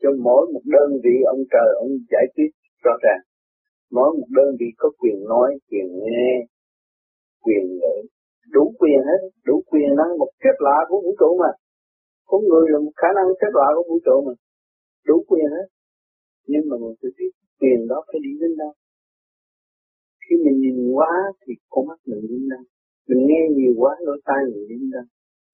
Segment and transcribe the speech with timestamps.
[0.00, 2.50] cho mỗi một đơn vị ông trời ông giải quyết
[2.84, 3.22] rõ ràng.
[3.96, 6.30] Mỗi một đơn vị có quyền nói, quyền nghe,
[7.44, 7.96] quyền ngữ.
[8.54, 11.50] Đủ quyền hết, đủ quyền năng một phép lạ của vũ trụ mà.
[12.26, 14.32] Con người là một khả năng phép lạ của vũ trụ mà.
[15.06, 15.66] Đủ quyền hết.
[16.46, 18.72] Nhưng mà mình phải biết quyền đó phải đi đến đâu.
[20.24, 21.12] Khi mình nhìn quá
[21.42, 22.62] thì con mắt mình đi đâu.
[23.08, 25.06] Mình nghe nhiều quá lỗ tai mình đi đâu.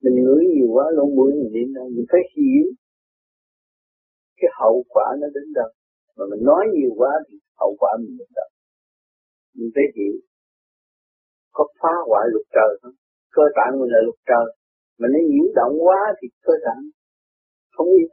[0.02, 1.86] Mình ngửi nhiều quá lỗ mũi mình đi đâu.
[1.96, 2.66] Mình phải hiểu
[4.39, 5.70] cái hậu quả nó đến đâu?
[6.16, 8.48] Mà mình nói nhiều quá thì hậu quả mình đến đâu?
[9.56, 10.16] Mình phải hiểu.
[11.52, 12.96] Có phá hoại luật trời không?
[13.37, 14.46] Cơ tạng mình là luật trời.
[14.98, 16.83] Mà nó nhiễu động quá thì cơ tạng
[17.74, 18.10] không yên.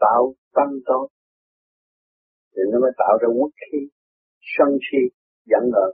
[0.00, 1.08] Tạo tăng tốt
[2.52, 3.78] thì nó mới tạo ra quốc khí.
[4.54, 5.02] Sân si,
[5.50, 5.90] giận hờn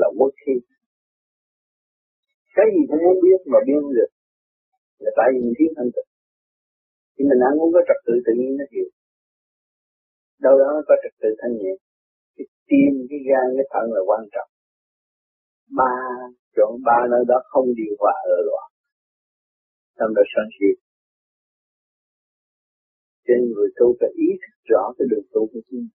[0.00, 0.52] là quốc khí.
[2.56, 4.10] Cái gì cũng muốn biết mà biết được.
[4.98, 6.10] Là tại vì mình thiếu thanh tịnh
[7.14, 8.88] thì mình ăn uống có trật tự tự nhiên nó hiểu
[10.44, 11.72] đâu đó nó có trật tự thanh nhẹ.
[12.36, 14.50] Cái tim, cái gan, cái thận là quan trọng.
[15.78, 15.94] Ba,
[16.56, 18.68] chọn ba nơi đó không điều hòa ở loạn.
[19.98, 20.70] Tâm đó sân si.
[23.26, 25.86] Trên người tu phải ý thức rõ cái đường tu của chúng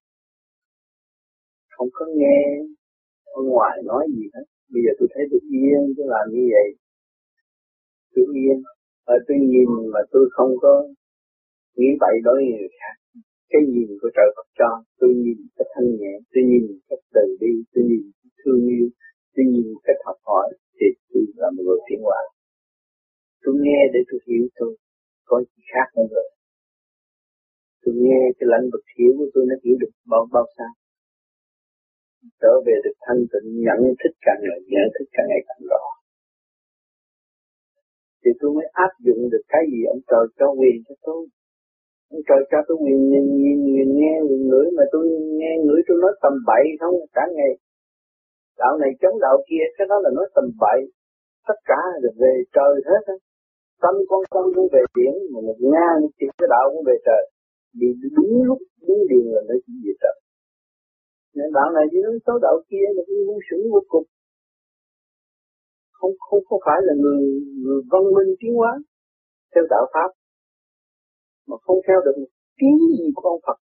[1.74, 2.40] không có nghe
[3.24, 4.46] ở ngoài nói gì hết.
[4.72, 6.68] Bây giờ tôi thấy tôi yên, tôi làm như vậy.
[8.14, 8.56] Tôi yên.
[9.04, 10.72] Ở tôi nhìn mà tôi không có
[11.80, 12.94] nghĩ vậy đối với người khác
[13.52, 14.70] cái nhìn của trời Phật cho.
[15.00, 18.86] Tôi nhìn cái thanh nhẹ, tôi nhìn cái từ bi, tôi nhìn cái thương yêu,
[19.34, 22.20] tôi nhìn cái học hỏi, thì tôi là một người tiến hóa.
[23.42, 24.70] Tôi nghe để tôi hiểu tôi
[25.28, 26.28] có gì khác hơn rồi.
[27.82, 30.68] Tôi nghe cái lãnh vực hiểu của tôi nó hiểu được bao bao xa.
[32.40, 35.84] Trở về được thanh tịnh, nhận thức càng ngày, nhận thức càng ngày càng rõ.
[38.22, 41.22] Thì tôi mới áp dụng được cái gì ông trời cho quyền cho tôi
[42.10, 45.02] trời cho tôi nhìn nhìn nhìn nhìn nghe nhìn ngửi mà tôi
[45.38, 46.94] nghe ngửi tôi nói tầm bậy không?
[47.16, 47.52] Cả ngày,
[48.58, 50.80] đạo này chống đạo kia, cái đó là nói tầm bậy.
[51.48, 53.16] Tất cả là về trời hết á.
[53.82, 57.22] Tâm con tâm cũng về biển, mà một ngang thì cái đạo cũng về trời.
[57.78, 60.16] Vì đúng lúc, đúng điều là nó chỉ về trời.
[61.36, 64.06] Nên đạo này chỉ nói số đạo kia là cũng ngu sững vô cùng.
[65.98, 67.22] Không không không phải là người
[67.62, 68.72] người văn minh tiến hóa
[69.54, 70.19] theo đạo pháp
[71.50, 73.58] mà không theo được một tí gì của ông Phật.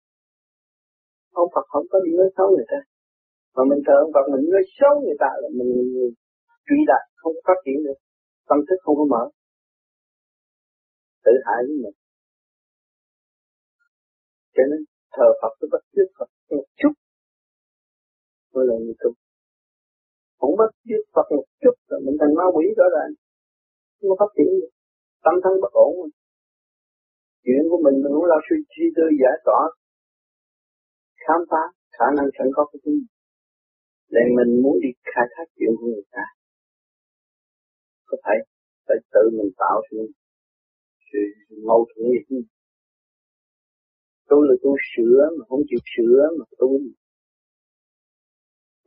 [1.43, 2.81] Ông Phật không có đi nói xấu người ta.
[3.55, 5.71] Mà mình thờ ông Phật mình nói xấu người ta là mình
[6.67, 7.99] truy đạt không phát triển được.
[8.49, 9.23] Tâm thức không có mở.
[11.25, 11.97] Tự hại với mình.
[14.55, 14.81] Cho nên,
[15.15, 16.93] thờ Phật tôi bắt chước Phật một chút.
[18.53, 19.11] Mới là người tu.
[20.39, 23.11] Không bắt chước Phật một chút rồi mình thành ma quỷ rõ ràng.
[23.97, 24.73] Không có phát triển được.
[25.25, 25.93] Tâm thân bất ổn
[27.51, 29.61] chuyện của mình mình cũng lo suy suy tư, giải tỏa,
[31.25, 31.63] khám phá
[31.97, 32.99] khả năng sẵn có của chúng
[34.15, 36.25] để mình muốn đi khai thác chuyện của người ta.
[38.09, 38.37] Có phải
[38.87, 39.99] phải tự mình tạo sự
[41.09, 41.23] sự
[41.69, 42.37] mâu thuẫn gì chứ
[44.29, 46.75] tôi là tôi sửa mà không chịu sửa mà tôi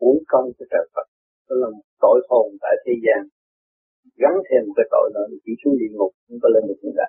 [0.01, 1.07] muốn công cho trời Phật.
[1.47, 3.21] Đó là một tội hồn tại thế gian.
[4.21, 7.07] Gắn thêm một cái tội nữa, chỉ xuống địa ngục, không có lên được nữa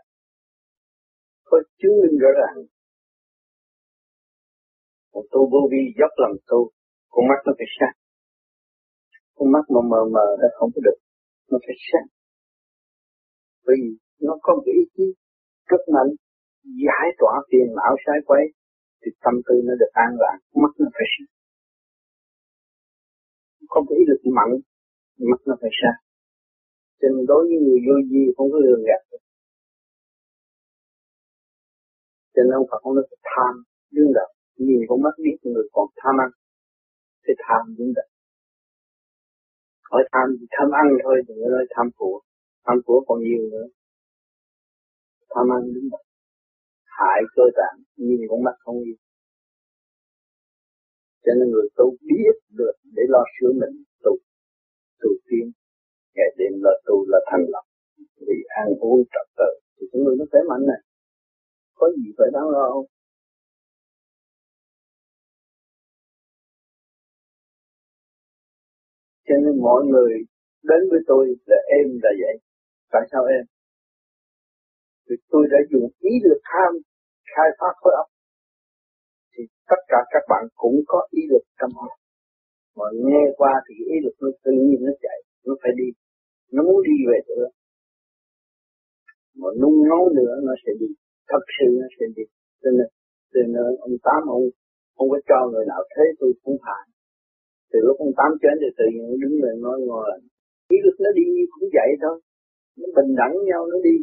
[1.45, 2.57] có chứng minh rõ ràng.
[5.13, 6.71] Một tu vô vi dốc lòng tu
[7.13, 7.97] con mắt nó phải sáng.
[9.37, 10.99] Con mắt mà mờ mờ nó không có được,
[11.51, 12.07] nó phải sáng.
[13.67, 13.79] Vì
[14.27, 15.07] nó có một ý chí
[15.71, 16.11] rất mạnh,
[16.87, 18.45] giải tỏa tiền não sai quay
[19.01, 21.31] thì tâm tư nó được an lạc, mắt nó phải sáng.
[23.73, 24.53] Không có ý lực mạnh,
[25.31, 25.99] mắt nó phải sáng.
[27.01, 29.23] Cho nên đối với người vô vi không có lường gạt được
[32.35, 33.55] cho nên ông Phật ông nói tham
[33.95, 34.31] đương đạo.
[34.57, 36.31] Nhìn con mắt biết người còn tham ăn.
[37.25, 38.09] Thì tham đương đạo.
[39.91, 42.21] Hỏi tham tham ăn thôi đừng có nói tham của.
[42.67, 43.67] Tham của còn nhiều nữa.
[45.35, 46.03] Tham ăn đúng đạo
[46.99, 48.97] hại cơ tạng nhìn con mắt không yêu
[51.25, 54.13] cho nên người tu biết được để lo sửa mình tu
[55.01, 55.47] tu tiên,
[56.15, 57.65] ngày đêm là tu là thành lập.
[58.27, 59.51] Vì ăn uống trật tự.
[59.77, 60.81] Thì chúng người nó khỏe mạnh này
[61.83, 62.87] có gì phải đáng lo không?
[69.27, 70.13] Cho nên mọi người
[70.71, 72.37] đến với tôi là em là vậy.
[72.93, 73.45] Tại sao em?
[75.07, 76.73] Vì tôi đã dùng ý lực tham
[77.33, 78.09] khai phát khối óc.
[79.33, 81.93] Thì tất cả các bạn cũng có ý lực trong óc
[82.77, 85.89] mà nghe qua thì ý lực nó tự nhiên nó chạy, nó phải đi.
[86.53, 87.49] Nó muốn đi về nữa
[89.35, 90.87] mà nung nấu nữa nó sẽ đi
[91.31, 92.25] thật sự nó sẽ đi
[92.63, 92.89] cho nên
[93.33, 94.45] từ nơi ông tám, ông
[94.97, 96.85] không có cho người nào thế tôi cũng phải.
[97.71, 100.07] Từ lúc ông tám chết thì tự nhiên đứng lên nói ngồi.
[100.75, 102.17] Ý lực nó đi cũng vậy thôi.
[102.79, 103.97] Nó bình đẳng nhau nó đi.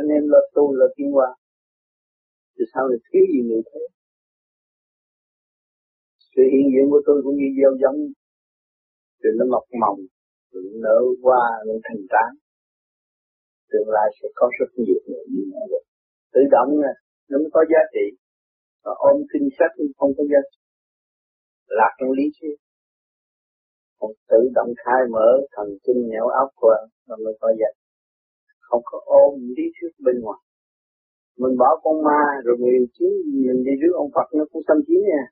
[0.00, 1.28] Anh em là tu là tiên hoa
[2.54, 3.80] thì sao lại thiếu gì người thế
[6.34, 7.98] sự hiện diện của tôi cũng như gieo giống.
[9.22, 9.96] Rồi nó mọc mầm
[10.52, 12.30] rồi nở qua nó thành tán
[13.70, 15.82] tương lai sẽ có rất nhiều người như vậy
[16.38, 16.92] tự động nè
[17.28, 18.06] nó mới có giá trị.
[18.84, 20.60] Và ôm kinh sách không có giá trị.
[21.78, 22.56] Lạc trong lý thuyết.
[23.98, 26.76] Còn tự động khai mở, thần kinh nhẽo óc của
[27.08, 27.86] nó mới có giá trị.
[28.60, 30.40] Không có ôm lý thuyết bên ngoài.
[31.38, 33.12] Mình bỏ con ma rồi mình chiến
[33.46, 35.24] mình đi trước ông Phật, nó cũng xâm chiếm nha.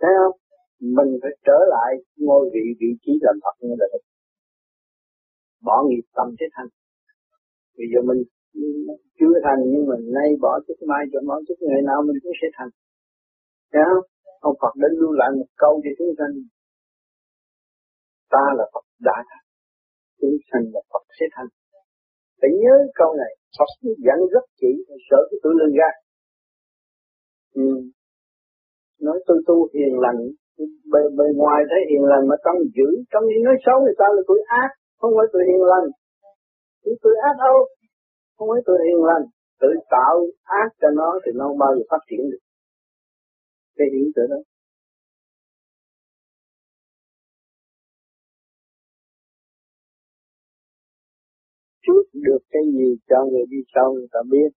[0.00, 0.36] Thấy không?
[0.96, 3.86] Mình phải trở lại ngôi vị vị trí làm Phật như là
[5.66, 6.68] bỏ nghiệp tâm thế thành
[7.78, 8.22] bây giờ mình
[9.18, 12.36] chưa thành nhưng mình nay bỏ chút mai cho bỏ chút ngày nào mình cũng
[12.40, 12.70] sẽ thành.
[13.72, 14.04] Thấy không?
[14.48, 16.34] Ông Phật đã lưu lại một câu cho chúng sanh.
[18.34, 19.46] Ta là Phật đã thành.
[20.20, 21.50] Chúng sanh là Phật sẽ thành.
[22.40, 23.32] Phải nhớ câu này.
[23.58, 23.70] Phật
[24.06, 24.72] dẫn rất kỹ
[25.08, 25.90] sợ cái tự lưng ra.
[27.54, 27.68] Ừ.
[29.00, 30.20] nói tôi tu hiền lành.
[30.92, 34.06] Bề, bề ngoài thấy hiền lành mà trong giữ trong những nói xấu người ta
[34.16, 34.70] là tôi ác
[35.00, 35.86] không phải tôi hiền lành.
[36.82, 37.56] Tôi tôi ác đâu?
[38.36, 39.24] Không phải tôi hiền lành,
[39.60, 42.42] tự tạo ác cho nó thì nó không bao giờ phát triển được.
[43.76, 44.36] Cái hiện tượng đó.
[51.86, 54.50] Chút được cái gì cho người đi sau người ta biết.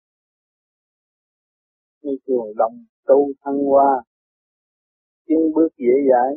[2.02, 4.02] Như chuồng đồng tu thăng hoa.
[5.26, 6.30] Tiến bước dễ dãi.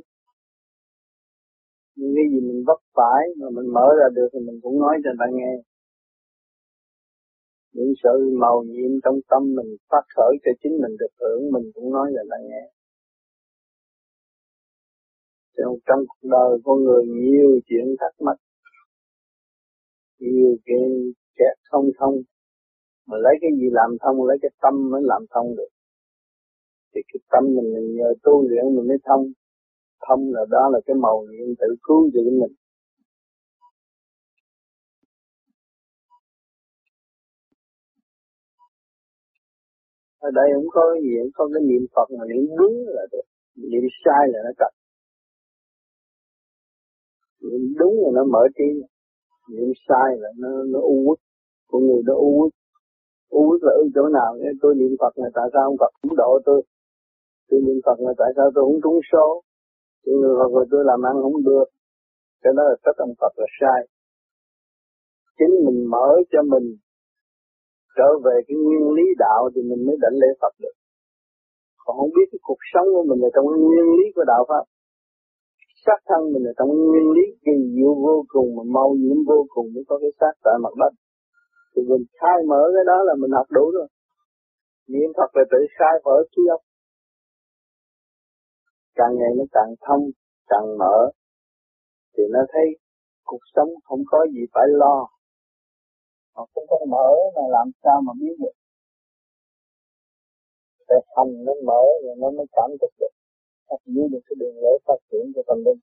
[1.95, 4.97] Những cái gì mình vấp phải mà mình mở ra được thì mình cũng nói
[5.03, 5.53] cho người ta nghe
[7.77, 11.71] những sự màu nhiệm trong tâm mình phát khởi cho chính mình được hưởng mình
[11.73, 12.63] cũng nói là người nghe.
[15.57, 18.37] Trong, trong cuộc đời con người nhiều chuyện thắc mắc
[20.19, 22.15] nhiều chuyện kẹt không thông
[23.07, 25.71] mà lấy cái gì làm thông lấy cái tâm mới làm thông được.
[26.95, 29.23] Thì cái tâm mình, mình nhờ tu luyện mình mới thông.
[30.07, 32.53] Thông là đó là cái màu nhiệm tự cứu cho mình.
[40.19, 43.03] Ở đây không có cái gì, không có cái niệm Phật mà niệm đúng là
[43.11, 43.25] được.
[43.71, 44.71] Niệm sai là nó cặp
[47.41, 48.69] niệm đúng là nó mở trí.
[49.53, 51.19] Niệm sai là nó nó u uất.
[51.67, 52.51] Con người nó u uất.
[53.29, 54.31] U uất là ở chỗ nào?
[54.39, 56.61] Nghe tôi niệm phật là tại sao ông phật cũng độ tôi
[57.49, 59.41] tôi niệm phật là tại sao tôi không trúng số?
[60.05, 61.67] Tôi niệm phật là tôi làm ăn không được.
[62.41, 63.79] Cái đó là tất ông phật là sai.
[65.37, 66.75] Chính mình mở cho mình
[67.97, 70.75] trở về cái nguyên lý đạo thì mình mới đảnh lễ Phật được.
[71.83, 74.43] Còn không biết cái cuộc sống của mình là trong cái nguyên lý của đạo
[74.49, 74.63] Pháp.
[75.85, 79.39] Xác thân mình là trong nguyên lý kỳ diệu vô cùng mà mau nhiễm vô
[79.53, 80.93] cùng mới có cái xác tại mặt đất.
[81.71, 83.87] Thì mình khai mở cái đó là mình học đủ rồi.
[84.87, 86.61] Niệm Phật là tự khai mở trí óc.
[88.95, 90.03] Càng ngày nó càng thông,
[90.51, 90.97] càng mở,
[92.17, 92.67] thì nó thấy
[93.25, 95.07] cuộc sống không có gì phải lo
[96.37, 98.55] mà không có mở mà làm sao mà biết được.
[100.89, 103.13] Để thành nó mở rồi nó mới cảm thức được.
[103.69, 105.79] Phát dưới được cái đường lối phát triển của tâm linh.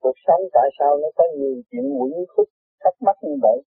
[0.00, 2.48] Cuộc sống tại sao nó có nhiều chuyện quỷ khúc,
[2.80, 3.62] thắc mắc như vậy?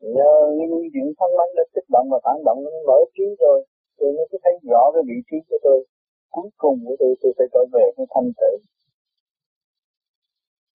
[0.00, 3.66] Nhờ những chuyện thắc mắc đã kích động và phản động nó mở trí rồi.
[3.96, 5.91] Tôi mới thấy rõ cái vị trí của tôi
[6.34, 8.60] cuối cùng của tôi tôi phải trở về cái thanh tịnh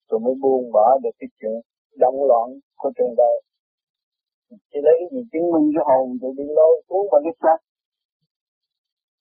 [0.10, 1.56] tôi mới buông bỏ được cái chuyện
[2.04, 2.48] động loạn
[2.80, 3.36] của trường đời.
[4.70, 7.60] Chỉ lấy cái gì chứng minh cái hồn tôi bị lôi cuốn vào cái xác?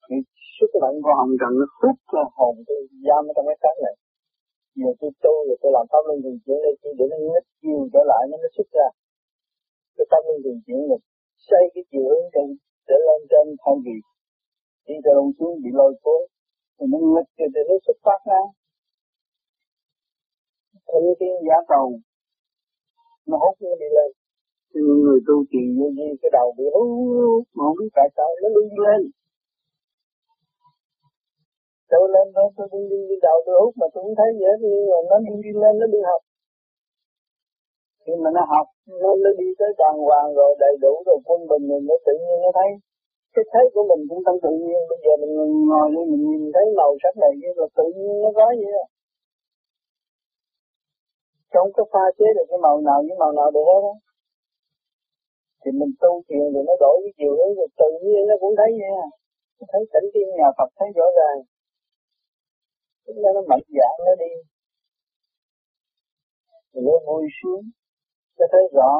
[0.05, 0.15] Thì
[0.57, 3.95] sức mạnh của hồng trần nó hút cái hồn tôi, giam trong cái xác này.
[4.79, 7.47] Giờ tôi tu rồi tôi làm pháp luân thường chuyển đây, chỉ để nó nhích
[7.61, 8.87] chiều trở lại, nó mới xuất ra.
[9.95, 10.97] Cái pháp luân thường chuyển là
[11.47, 12.47] xây cái chiều hướng trên
[12.87, 13.95] để lên trên thay vì
[14.87, 16.21] đi từ lông xuống bị lôi cuốn.
[16.77, 18.41] Thì nó nghịch thì nó xuất phát ra.
[20.89, 21.87] Thân cái giá cầu.
[23.29, 24.09] Nó hút nó đi lên.
[24.71, 28.27] Thì người tu trì vô gì cái đầu bị hút mà không biết tại sao
[28.41, 29.01] nó đi lên.
[31.91, 34.51] Tôi lên đó tôi đi, đi, đi đầu tôi hút mà tôi không thấy dễ
[34.61, 36.21] đi nhưng mà nó đi đi lên nó đi học.
[38.03, 38.67] Khi mà nó học
[39.01, 42.13] nó nó đi tới đàng hoàng rồi đầy đủ rồi quân bình rồi nó tự
[42.23, 42.69] nhiên nó thấy
[43.37, 45.33] cái thấy của mình cũng không tự nhiên bây giờ mình
[45.69, 48.71] ngồi đây mình nhìn thấy màu sắc này như là tự nhiên nó có vậy
[48.77, 48.85] đó.
[51.53, 53.95] Không có pha chế được cái màu nào với màu nào được hết á.
[55.61, 58.53] Thì mình tu thiền rồi nó đổi cái chiều hướng, rồi tự nhiên nó cũng
[58.59, 58.91] thấy vậy
[59.71, 61.39] thấy cảnh tiên nhà Phật thấy rõ ràng.
[63.05, 64.31] Chúng ta nó mạnh dạn nó đi.
[66.71, 67.63] Thì nó vui sướng.
[68.39, 68.91] Nó thấy rõ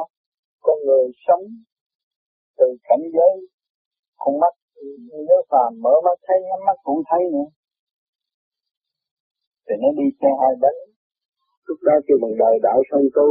[0.60, 1.44] con người sống
[2.58, 3.34] từ cảnh giới
[4.22, 4.54] con mắt
[5.28, 7.48] giới phàm mở mắt thấy nhắm mắt cũng thấy nữa.
[9.66, 10.78] Thì nó đi xe hai bánh.
[11.66, 13.26] Lúc đó kêu bằng đời đạo song tu.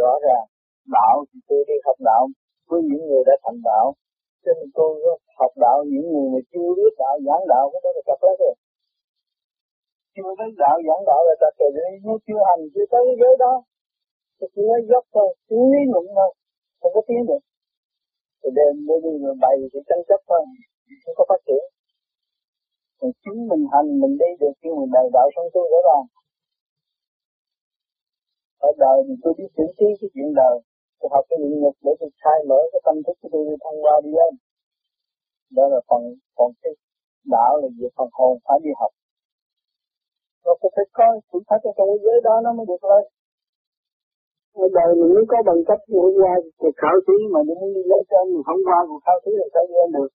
[0.00, 0.46] Rõ ràng
[0.96, 2.22] đạo thì tôi đi học đạo
[2.68, 3.86] với những người đã thành đạo.
[4.44, 4.90] Cho nên tôi
[5.40, 8.36] học đạo những người mà chưa biết đạo giảng đạo cái đó là cặp hết
[8.42, 8.54] rồi.
[10.14, 11.70] Chưa thấy đạo giảng đạo là cặp rồi.
[12.04, 13.54] Nếu chưa hành chưa tới cái giới đó.
[14.38, 16.30] Thì chỉ nói dốc thôi chỉ lý luận thôi
[16.80, 17.42] không có tiến được
[18.42, 20.40] thì đêm mới đi rồi bày thì tranh chấp thôi,
[21.02, 21.64] không có phát triển.
[23.00, 26.04] Mình chính mình hành, mình đi được khi mình đời đạo sống tu rõ ràng.
[28.68, 30.56] Ở đời thì tôi biết xử trí, cái chuyện đời.
[30.98, 33.54] Tôi học cái luyện nhục để tôi khai mở cái tâm thức của tôi đi
[33.64, 34.32] thông qua đi lên.
[35.56, 36.02] Đó là phần
[36.36, 36.72] phần cái
[37.34, 38.92] đạo là việc phần hồn phải đi học.
[40.44, 43.04] Nó có phải coi thử thách ở trong thế giới đó nó mới được lên
[44.54, 47.70] ở đời mình mới có bằng cấp hôm qua cuộc khảo thí mà để muốn
[47.74, 50.10] đi lấy trên mình không qua cuộc khảo thí là sao lên được?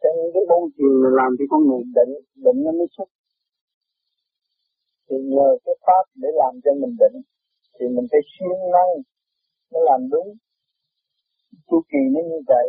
[0.00, 2.12] Cho nên cái môn thiền là làm cho con người định
[2.44, 3.08] định nó mới xuất.
[5.06, 7.16] Thì nhờ cái pháp để làm cho mình định
[7.74, 8.92] thì mình phải siêng năng
[9.70, 10.28] mới làm đúng.
[11.68, 12.66] Chu kỳ nó như vậy.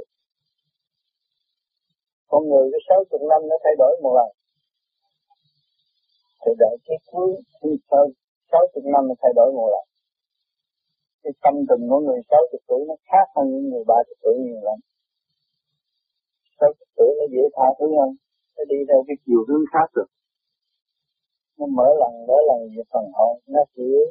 [2.32, 4.41] Con người cái sáu chục năm nó thay đổi một lần
[6.42, 8.04] thì đợi cái cuối khi sau
[8.52, 9.86] sáu chục năm nó thay đổi một lần
[11.24, 14.18] cái tâm tình của người sáu chục tuổi nó khác hơn những người ba chục
[14.24, 14.80] tuổi nhiều lắm.
[16.60, 18.12] Sáu chục tuổi nó dễ tha thứ hơn.
[18.56, 20.10] Nó đi theo cái chiều hướng khác được,
[21.58, 24.04] nó mở lần mở lần về phần hồn nó hiểu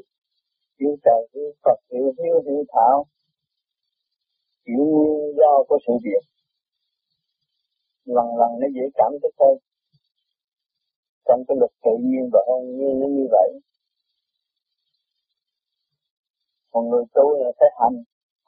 [0.81, 2.97] hiểu trời hiểu Phật hiểu hiếu hiểu thảo.
[4.67, 6.23] Hiểu nguyên do của sự việc.
[8.05, 9.57] Lần lần nó dễ cảm thức hơn
[11.31, 13.51] trong cái luật tự nhiên và hôn nhiên nó như vậy.
[16.73, 17.99] Còn người tu là phải hành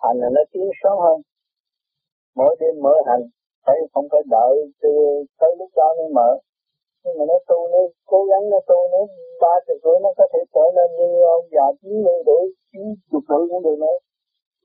[0.02, 1.18] hành là nó tiến sớm hơn.
[2.38, 3.24] Mỗi đêm mở hành,
[3.64, 4.54] phải không phải đợi
[5.40, 6.30] tới lúc đó mới mở.
[7.04, 7.78] Nhưng mà nó tu, nó
[8.10, 9.00] cố gắng nó tu, nó
[9.42, 11.08] ba chục tuổi nó có thể trở nên như
[11.38, 13.96] ông già chín mươi tuổi, chín chục tuổi cũng được nữa.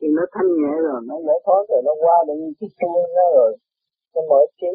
[0.01, 3.25] Thì nó thanh nhẹ rồi, nó giải thoát rồi, nó qua được cái chuông nó
[3.37, 3.51] rồi,
[4.15, 4.73] nó mở trí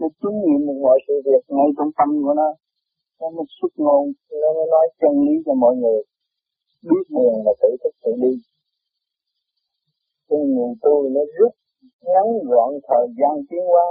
[0.00, 2.48] nó chứng nghiệm được mọi sự việc ngay trong tâm của nó.
[3.20, 4.04] Nó mới xuất ngôn,
[4.42, 6.00] nó mới nói chân lý cho mọi người
[6.88, 8.32] biết đường là tự thức tự đi.
[10.28, 11.52] Cái người tôi nó rút
[12.12, 13.86] ngắn gọn, thời gian tiến hóa.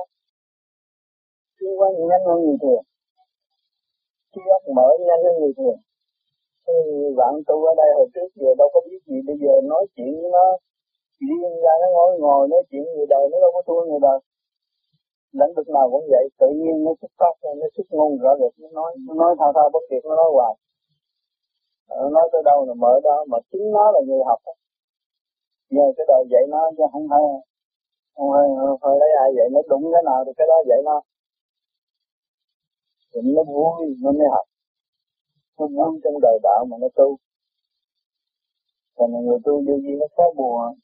[1.60, 2.84] Tiến hóa nhanh hơn người thường.
[4.32, 5.80] Trí óc mở nhanh hơn người thường.
[6.68, 9.84] Nhiều bạn tôi ở đây hồi trước giờ đâu có biết gì, bây giờ nói
[9.96, 10.48] chuyện với nó
[11.20, 14.20] riêng ra nó ngồi ngồi nói chuyện người đời, nó đâu có thua người đời
[15.32, 18.54] lĩnh vực nào cũng vậy tự nhiên nó xuất phát nó xuất ngôn rõ rệt
[18.62, 20.54] nó nói nó nói thao thao bất tuyệt nó nói hoài.
[21.88, 24.40] Ờ, nó nói tới đâu là mở đó mà chính nó là người học
[25.70, 27.20] nhờ cái đời dạy nó chứ không phải
[28.16, 30.80] không phải, không phải lấy ai dạy nó đúng cái nào thì cái đó dạy
[30.86, 31.02] nó.
[33.14, 34.46] Thì nó vui nó mới học.
[35.60, 37.18] Nó vui trong đời đạo mà nó tu.
[38.96, 40.80] Còn người tu vô gì nó có buồn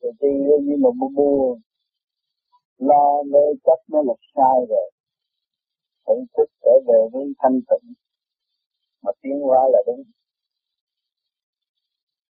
[0.00, 1.58] rồi tu vô gì mà buồn
[2.78, 4.90] lo mê chấp nó là sai rồi.
[6.06, 7.92] Tự thức trở về với thanh tịnh.
[9.02, 10.02] Mà tiến hóa là đúng.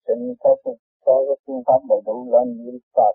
[0.06, 0.56] Tình nên có,
[1.04, 3.14] có cái phương pháp đầy đủ lên như Phật.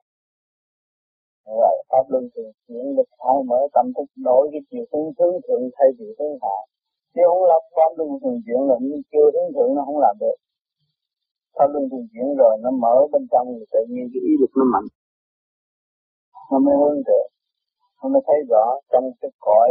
[1.45, 5.35] Rồi pháp luân thường chuyển được khai mở tâm thức đổi cái chiều hướng hướng
[5.45, 6.57] thượng thay vì hướng hạ.
[7.13, 10.15] Chứ không lập pháp luân thường chuyển là như chưa hướng thượng nó không làm
[10.19, 10.37] được.
[11.55, 14.51] Pháp luân thường chuyển rồi nó mở bên trong thì tự nhiên cái ý lực
[14.59, 14.87] nó mạnh
[16.51, 17.25] nó mới hướng được
[18.05, 19.69] nó mới thấy rõ trong cái cõi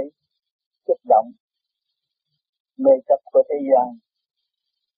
[0.86, 1.30] kích động,
[2.78, 3.98] mê chấp của thế gian.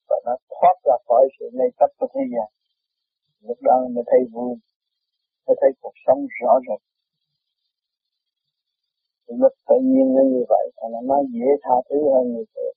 [0.08, 2.48] Và nó thoát ra khỏi sự mê chấp của thế gian.
[3.40, 4.54] Lúc đó mới thấy vui
[5.46, 6.80] mới thấy cuộc sống rõ rệt.
[9.26, 12.76] Luật tự nhiên nó như vậy và nó dễ tha thứ hơn người thường.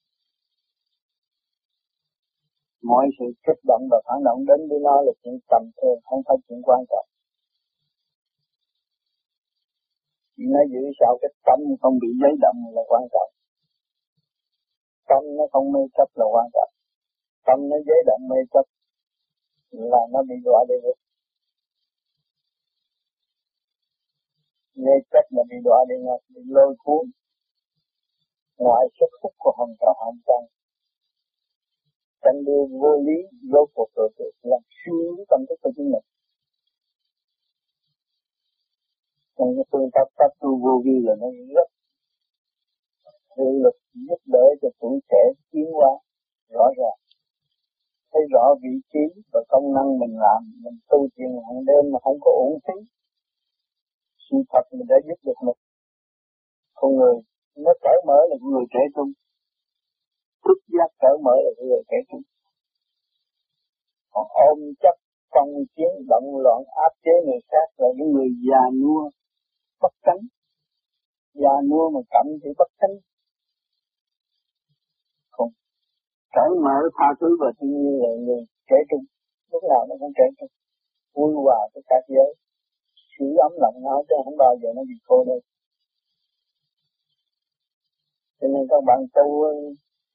[2.82, 6.22] Mọi sự kích động và phản động đến với nó là chuyện tầm thường, không
[6.28, 7.10] phải chuyện quan trọng
[10.29, 13.32] chỉ nó giữ sao cái tâm không bị giấy động là quan trọng.
[15.10, 16.72] Tâm nó không mê chấp là quan trọng.
[17.46, 18.66] Tâm nó giấy động mê chấp
[19.72, 20.98] là nó bị đọa địa ngục.
[24.76, 27.04] Mê chấp là bị đọa địa ngục, bị lôi cuốn.
[28.58, 30.46] Ngoài sức hút của hồng trào hồng trăng
[32.24, 33.18] tranh đưa vô lý,
[33.52, 36.06] vô cuộc rồi được làm suy nghĩ tâm thức của chính mình.
[39.40, 41.70] Trong cái phương pháp pháp tu vô vi là nó rất
[43.38, 43.78] hiệu lực
[44.08, 45.92] giúp đỡ cho tuổi trẻ tiến hóa,
[46.50, 47.00] rõ ràng.
[48.12, 52.00] Thấy rõ vị trí và công năng mình làm, mình tu chuyện hàng đêm mà
[52.04, 52.78] không có uổng phí.
[54.26, 55.60] Sự thật mình đã giúp được mình
[56.74, 57.16] con người,
[57.56, 59.12] nó cởi mở là người trẻ trung.
[60.44, 62.22] Thức giác cởi mở là người trẻ trung.
[64.14, 64.96] Còn ôm chấp
[65.32, 69.10] phong chiến, động loạn, áp chế người khác là những người già nua
[69.82, 70.22] bất chánh.
[71.34, 72.96] Già nua mà cảm thì bất chánh.
[75.32, 75.52] Không.
[76.36, 79.04] Cởi mở tha thứ và thiên nhiên là người trẻ trung.
[79.52, 80.52] Lúc nào nó cũng trẻ trung.
[81.16, 82.32] Vui hòa với các giới.
[83.14, 85.40] Sự ấm lòng nó chứ không bao giờ nó bị cô đơn.
[88.40, 89.28] Cho nên các bạn tu,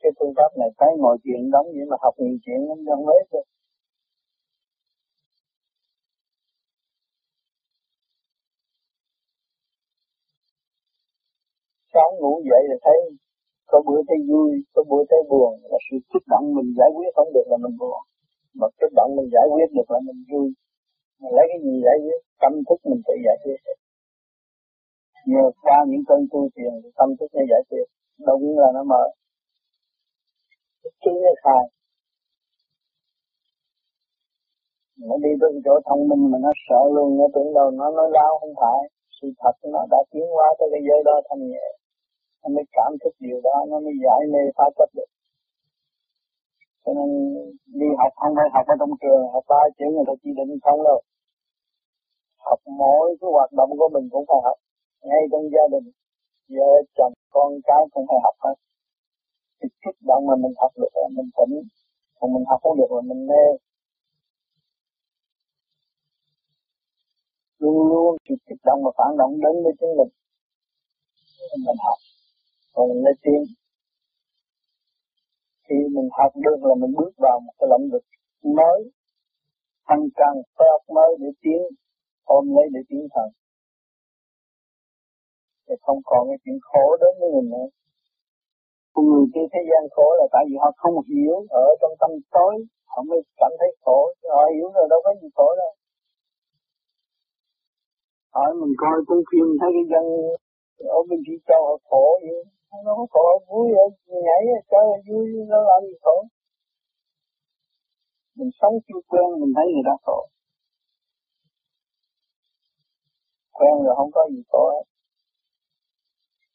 [0.01, 3.07] cái phương pháp này thấy ngồi chuyện đóng vậy mà học nhiều chuyện nó không
[3.07, 3.47] hết được
[11.95, 12.99] sáng ngủ dậy là thấy
[13.71, 17.11] có bữa thấy vui, có bữa thấy buồn là sự kích động mình giải quyết
[17.17, 18.01] không được là mình buồn.
[18.59, 20.49] Mà kích động mình giải quyết được là mình vui.
[21.21, 22.21] Mình lấy cái gì giải quyết?
[22.43, 23.61] Tâm thức mình tự giải quyết.
[25.27, 27.87] Nhờ qua những cơn tu thiền thì tâm thức nó giải quyết.
[28.29, 29.05] Động là nó mở.
[31.03, 31.65] Chứ nó khai.
[35.09, 38.09] Nó đi tới chỗ thông minh mà nó sợ luôn, nó tưởng đâu nó nói
[38.13, 38.81] lao không phải.
[39.17, 41.67] Sự thật nó đã tiến hóa tới cái giới đó thanh nhẹ
[42.45, 45.09] nó mới cảm thức điều đó, nó mới giải mê phá chấp được.
[46.85, 47.11] Cho nên
[47.81, 50.59] đi học, không phải học ở trong trường, học ba chữ người ta chỉ định
[50.65, 51.01] không đâu.
[52.47, 54.59] Học mỗi cái hoạt động của mình cũng phải học.
[55.09, 55.87] Ngay trong gia đình,
[56.55, 58.57] vợ, chồng, con cái cũng phải học hết.
[59.59, 61.55] Thì kích động mà mình học được là mình tỉnh
[62.25, 63.45] còn mình học không được là mình mê.
[67.59, 70.09] Luôn luôn sự kích động và phản động đến với chính mình.
[71.67, 71.99] Mình học
[72.75, 73.41] rồi mình mới tiến
[75.69, 78.05] khi mình học được là mình bước vào một cái lĩnh vực
[78.59, 78.79] mới,
[79.89, 81.61] thăng trăng phép mới để tiến,
[82.25, 83.29] ôm lấy để tiến thần
[85.67, 87.69] thì không còn cái chuyện khổ đến với mình nữa.
[88.93, 92.11] Con người trên thế gian khổ là tại vì họ không hiểu, ở trong tâm
[92.37, 92.55] tối,
[92.91, 93.99] họ mới cảm thấy khổ.
[94.35, 95.73] Họ hiểu rồi đâu có gì khổ đâu.
[98.35, 100.05] Hỏi mình coi cũng phim thấy cái dân
[100.79, 102.45] ở bên chỉ cho họ khổ vậy.
[102.85, 103.87] Nó không khổ, vui ở
[104.27, 106.17] nhảy chơi vui, nó làm gì khổ?
[108.37, 110.29] Mình sống chưa quen, mình thấy người ta khổ.
[113.53, 114.85] Quen rồi không có gì khổ hết.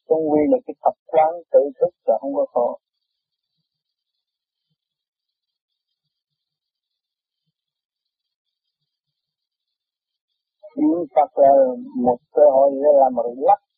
[0.08, 2.78] Trung quy là cái tập quán tự thức là không có khổ.
[10.76, 11.52] Niệm Phật là
[11.96, 13.69] một cơ hội để làm một lắc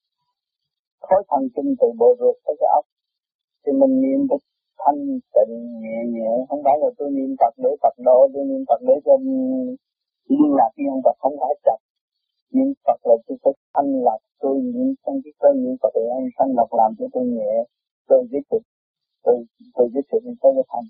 [1.13, 2.85] khối thần kinh từ bộ ruột tới cái óc
[3.63, 4.43] thì mình niệm được
[4.83, 5.01] thanh
[5.35, 6.31] tịnh, nhẹ nhẹ.
[6.49, 9.15] Không phải là tôi niệm Phật để Phật độ, tôi niệm Phật để cho
[10.29, 11.79] liên lạc với ông Phật, không phải chặt.
[12.55, 16.05] Niệm Phật là tôi phải thanh lạc tôi niệm trong cái cơ niệm Phật để
[16.19, 17.53] anh thanh lọc làm cho tôi nhẹ,
[18.09, 18.65] tôi giết được
[19.25, 19.37] tôi
[19.75, 20.87] tôi giết được những cái thanh.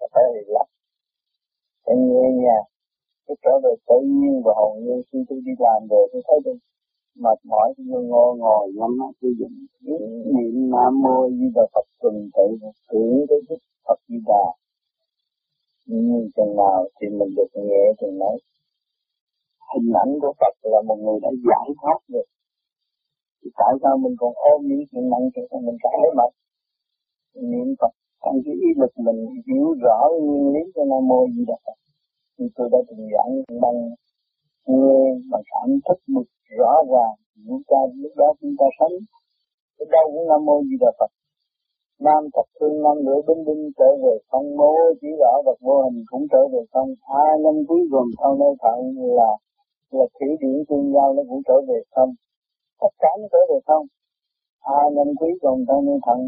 [0.00, 0.68] Và phải lọc
[1.84, 2.66] em nhẹ nhàng.
[3.26, 6.38] Cái trở về tự nhiên và hồn nhiên khi tôi đi làm về, tôi thấy
[6.44, 6.58] được
[7.22, 9.56] mệt mỏi tôi ngồi ngồi nhắm mắt tôi dùng
[10.34, 14.44] niệm nam mô di đà phật, tuần tự tưởng tới đức phật di đà.
[15.86, 18.36] Như chừng nào thì mình được nhẹ chừng đấy
[19.74, 22.26] hình ảnh của phật là một người đã giải thoát được.
[23.42, 26.32] Thì tại sao mình còn ôm những chuyện nặng chuyện mình cảm thấy mệt
[27.50, 27.92] niệm phật,
[28.24, 31.78] trong cái ý lực mình hiểu rõ nguyên lý của nam mô di đà phật.
[32.38, 33.78] Thì tôi đã từng giảng bằng
[34.66, 34.98] nghe
[35.30, 37.14] và cảm thức được rõ ràng,
[37.48, 38.92] chúng ta, lúc đó chúng ta sống.
[39.78, 41.10] Cái đâu cũng nam mô di đà phật.
[42.06, 45.76] Nam thập phương nam nữ binh binh trở về không mô, chỉ rõ vật vô
[45.84, 48.78] hình cũng trở về không hai năm quý gồm sau nơi thận
[49.18, 49.30] là
[49.90, 52.10] là thủy điển tương giao nó cũng trở về không
[52.80, 53.86] tất cả nó trở về không
[54.68, 56.20] hai năm quý gồm sau nơi thận,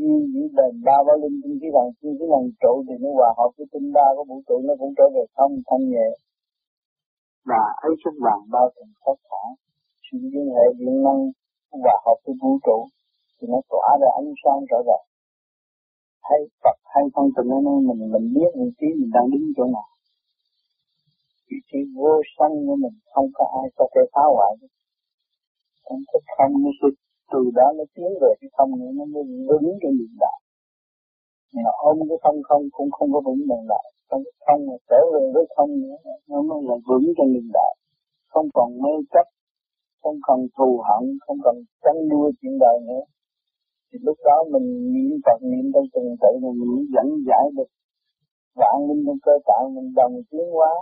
[0.00, 3.08] như những đền ba ba linh tinh khí bằng tinh khí bằng trụ thì nó
[3.18, 6.08] hòa hợp với tinh ba của vũ trụ, nó cũng trở về không thanh nhẹ
[7.50, 9.42] và ấy sức vàng bao trùm tất cả
[10.06, 11.20] sự liên hệ, điện năng
[11.84, 12.78] và hợp với vũ trụ
[13.36, 15.06] thì nó tỏa ra ánh sáng rõ ràng.
[16.28, 19.64] Hay Phật hay con tình nó mình mình biết vị trí mình đang đứng chỗ
[19.64, 19.88] nào.
[21.48, 24.52] Vị trí vô sanh của mình, không có ai có thể phá hoại
[25.92, 26.88] không có không như sự
[27.32, 30.38] từ đó nó tiến về cái không nó mới vững cái niệm đạo.
[31.54, 35.00] Mà ôm cái không không, cũng không có vững bằng đạo không không mà trở
[35.12, 35.96] về với không nữa,
[36.30, 37.72] nó mới là vững cho mình đạo
[38.32, 39.26] không còn mê chấp,
[40.02, 43.04] không còn thù hận, không còn tranh đua chuyện đời nữa.
[43.88, 47.70] Thì lúc đó mình niệm Phật, niệm trong từng tự mình mới dẫn giải được
[48.60, 49.88] vạn linh trong cơ tạng mình.
[49.96, 50.72] Đồng tiến hóa,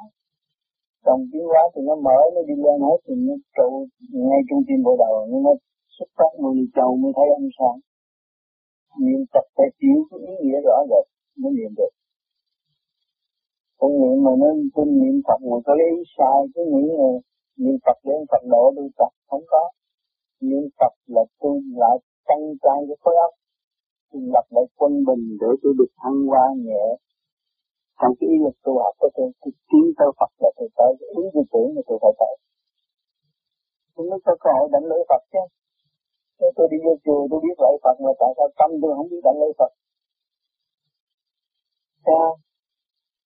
[1.05, 3.71] đồng tiến hóa thì nó mở, nó đi lên hết, thì nó trụ
[4.13, 5.53] ngay trung tim bộ đầu, nhưng nó
[5.99, 7.79] xuất phát mười châu mới thấy ánh sáng.
[9.05, 11.05] Niệm Phật phải chịu cái ý nghĩa rõ rệt,
[11.41, 11.93] mới niệm được
[13.81, 17.11] con niệm mà nó tin niệm Phật mà có lấy sai cái nghĩ là
[17.63, 19.63] niệm Phật để Phật độ tôi Phật không có.
[20.41, 21.97] Niệm Phật là tôi lại
[22.29, 23.33] căng trang cái khối óc
[24.11, 26.85] tôi lập lại quân bình để tôi được thăng hoa nhẹ.
[28.01, 30.91] Trong cái ý lực tu học của tôi tôi tiến tới Phật là tôi tới
[30.99, 32.35] cái ý tư tưởng là tôi phải tới
[34.01, 35.43] tôi mới có cơ hội đánh lưỡi Phật chứ.
[36.41, 39.09] Nếu tôi đi vô chùa, tôi biết lễ Phật mà tại sao tâm tôi không
[39.11, 39.73] biết đánh lưỡi Phật.
[42.07, 42.37] Sao?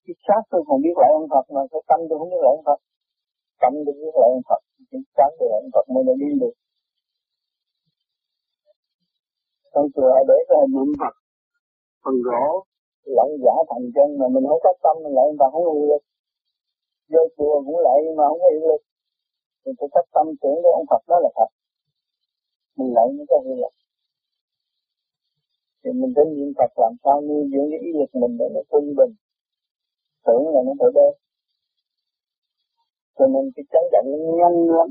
[0.05, 2.53] Cái xác tôi còn biết lại ông Phật mà cái tâm tôi không biết lại
[2.57, 2.79] ông Phật.
[3.63, 6.31] Tâm tôi biết lại ông Phật cái xác tôi lại ông Phật mới được đi
[6.43, 6.55] được.
[9.73, 11.15] Trong chùa để cái hình niệm Phật
[12.05, 12.65] phần gỗ,
[13.17, 16.03] lẫn giả thành chân mà mình không có tâm mình lại mà không yêu lực
[17.13, 18.83] vô chùa cũng lại mà không có yêu lực
[19.63, 21.51] thì tôi có tâm tưởng với ông Phật đó là thật
[22.77, 23.75] mình lại mới có yêu lực
[25.85, 28.61] thì mình đến niệm Phật làm sao nuôi dưỡng cái ý lực mình để nó
[28.69, 29.13] quân bình
[30.27, 31.13] tưởng là nó phải đến
[33.19, 34.89] cho nên cái chấn động nó nhanh lắm.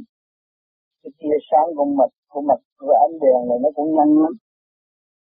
[1.03, 4.33] Cái tia sáng của mặt của mặt của ánh đèn này nó cũng nhanh lắm.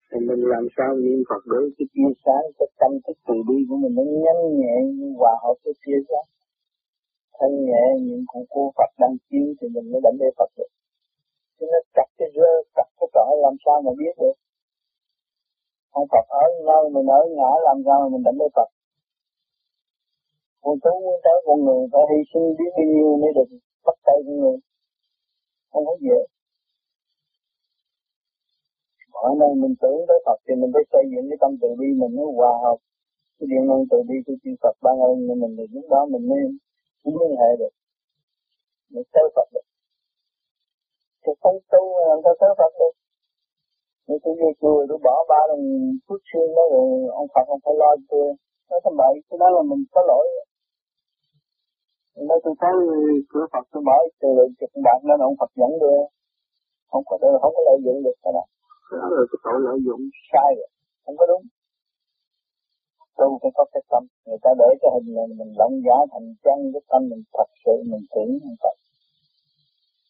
[0.09, 3.57] Thì mình làm sao niệm Phật để cái tia sáng cái tâm cái từ bi
[3.69, 4.75] của mình nó nhanh nhẹ
[5.19, 6.27] hòa hợp với tia sáng
[7.39, 10.71] thanh nhẹ những cụ cô Phật đang chiếu thì mình mới đánh đế Phật được.
[11.59, 14.35] Chứ nó chặt cái rơ chặt cái cỏ làm sao mà biết được?
[15.91, 18.69] Ông Phật ở nơi mình ở ngã làm sao mà mình đánh đế Phật
[20.63, 23.49] con thú nguyên tới con người, phải hy sinh biết bao nhiêu mới được
[23.85, 24.57] bắt tay con người.
[25.71, 26.19] Không có dễ
[29.27, 31.87] ở nơi mình tưởng tới Phật thì mình phải xây dựng cái tâm từ bi
[32.01, 32.77] mình nó hòa hợp.
[33.37, 36.01] Cái điện năng từ bi của chư Phật ban ơn nên mình được lúc đó
[36.13, 36.41] mình mới
[37.19, 37.73] liên hệ được.
[38.93, 39.65] Mình tới Phật được.
[41.23, 42.93] Thì không tu làm sao tới Phật được.
[44.07, 45.61] Nếu tôi về chùa, tôi bỏ ba lần
[46.05, 46.85] phút xuyên đó rồi
[47.19, 48.27] ông Phật không phải lo tôi.
[48.69, 50.25] Nói thầm bậy cái đó là mình có lỗi
[52.15, 52.73] nếu tôi thấy
[53.31, 55.99] cửa Phật tôi bỏ từ lượng chục bạc lên ông Phật dẫn đưa
[56.91, 58.43] không có không có lợi dụng được cái đó.
[59.01, 60.01] Đó là cái tội lợi dụng.
[60.31, 60.69] Sai rồi.
[61.05, 61.43] Không có đúng.
[63.17, 64.03] Tu phải có cái tâm.
[64.25, 67.49] Người ta để cái hình này mình lẫn giả thành chân cái tâm mình thật
[67.63, 68.75] sự mình tưởng không Phật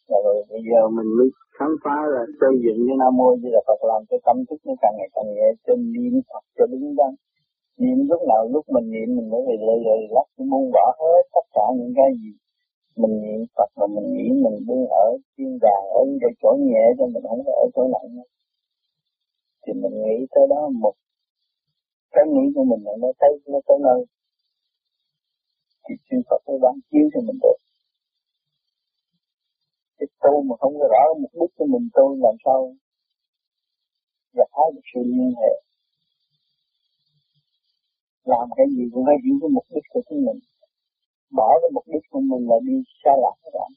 [0.10, 3.62] rồi bây giờ mình mới khám phá là xây dựng như Nam Mô Di Đà
[3.68, 6.96] Phật làm cái tâm thức nó càng ngày càng nhẹ trên niệm Phật cho đúng
[7.00, 7.12] đắn
[7.82, 11.22] niệm lúc nào lúc mình niệm mình mới về lì lê lắc buông bỏ hết
[11.34, 12.32] tất cả những cái gì
[13.02, 16.84] mình niệm Phật mà mình nghĩ mình đi ở thiên đàng ở cái chỗ nhẹ
[16.98, 18.24] cho mình, không có ở chỗ nặng.
[19.64, 20.94] Thì mình nghĩ tới đó một
[22.12, 24.06] cái nghĩ của mình là nó thấy nó tới nơi.
[25.84, 27.60] Thì chư Phật mới ban chiếu cho mình được.
[29.98, 32.76] Cái tu mà không có rõ mục đích của mình tu làm sao
[34.34, 35.69] gặp hái được sự liên hệ
[38.34, 40.40] làm cái gì cũng phải hiểu cái mục đích của chính mình.
[41.38, 43.72] Bỏ cái mục đích của mình là đi xa lạc các bạn.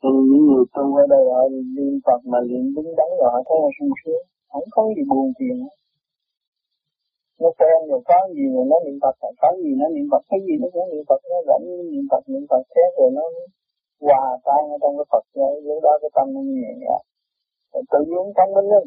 [0.00, 1.42] Thì những người tu ở đây họ
[1.76, 5.02] niệm Phật mà niệm đúng đắn rồi họ thấy là sung sướng không có gì
[5.10, 5.56] buồn phiền.
[7.40, 10.40] Nó quen rồi có gì rồi nó niệm Phật có gì nó niệm Phật cái
[10.46, 13.24] gì nó cũng niệm Phật nó rảnh niệm Phật niệm Phật thế rồi nó
[14.06, 17.04] hòa tan ở trong cái Phật rồi lúc đó cái tâm nó nhẹ nhàng,
[17.92, 18.84] tự nhiên thông minh lên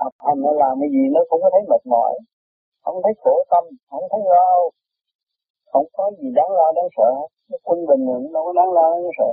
[0.00, 2.12] học hành nó làm cái gì nó cũng có thấy mệt mỏi
[2.84, 4.48] không thấy khổ tâm không thấy lo
[5.72, 7.10] không có gì đáng lo đáng sợ
[7.50, 9.30] nó quân bình nó đâu có đáng lo đáng sợ.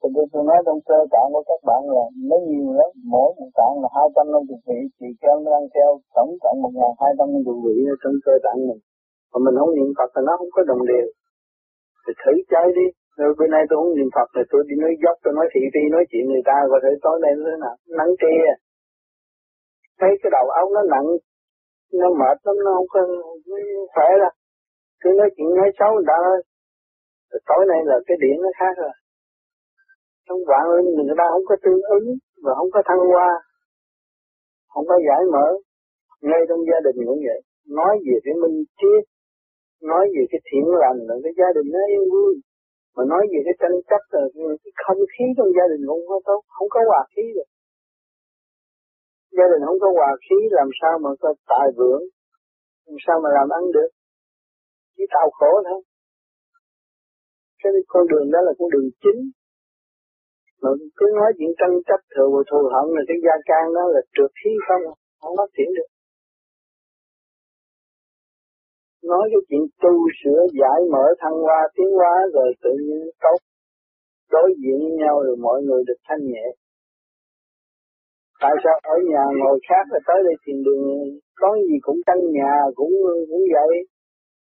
[0.00, 2.90] Thì tôi, tôi nói trong cơ tạng của các bạn là nó nhiều lắm.
[3.12, 6.32] Mỗi một tạng là hai trăm năm chục vị thì keo nó đang keo tổng
[6.42, 8.80] cộng một ngàn hai trăm năm chục vị trong cơ tạng mình.
[9.30, 11.06] Mà mình không niệm Phật thì nó không có đồng đều.
[12.02, 12.86] Thì thử chơi đi
[13.18, 15.62] rồi bữa nay tôi không niệm Phật thì tôi đi nói dốc, tôi nói thị
[15.72, 17.76] phi, nói chuyện người ta và thể tối nay nó thế nào.
[17.98, 18.42] Nắng kia
[20.00, 21.08] thấy cái đầu óc nó nặng,
[22.00, 23.00] nó mệt lắm, nó không có
[23.94, 24.32] khỏe đâu.
[25.00, 26.38] Cứ nói chuyện nói xấu người ta thôi.
[27.48, 28.94] Tối nay là cái điện nó khác rồi.
[30.26, 30.64] Trong vạn
[31.06, 32.06] người ta không có tương ứng
[32.44, 33.30] và không có thăng hoa,
[34.72, 35.46] không có giải mở.
[36.28, 37.40] Ngay trong gia đình cũng vậy.
[37.78, 39.02] Nói về cái minh triết,
[39.90, 42.34] nói về cái thiện lành là cái gia đình nó yên vui
[42.98, 44.22] mà nói về cái tranh chấp là
[44.62, 47.48] cái không khí trong gia đình cũng không tốt, không có hòa khí được.
[49.36, 52.02] Gia đình không có hòa khí, làm sao mà có tài vượng?
[52.86, 53.90] Làm sao mà làm ăn được?
[54.96, 55.80] Chỉ tạo khổ thôi.
[57.62, 59.20] Cái con đường đó là con đường chính.
[60.62, 63.84] Mà cứ nói chuyện tranh chấp thừa và thù hận là cái gia can đó
[63.94, 64.82] là trượt khí không
[65.20, 65.88] không phát triển được
[69.02, 73.38] nói cái chuyện tu sửa giải mở thăng hoa, tiến hóa rồi tự nhiên tốt.
[74.30, 76.46] Đối diện với nhau rồi mọi người được thanh nhẹ.
[78.40, 80.82] Tại sao ở nhà ngồi khác là tới đây thiền đường?
[81.40, 82.92] Có gì cũng căn nhà, cũng
[83.30, 83.72] cũng vậy.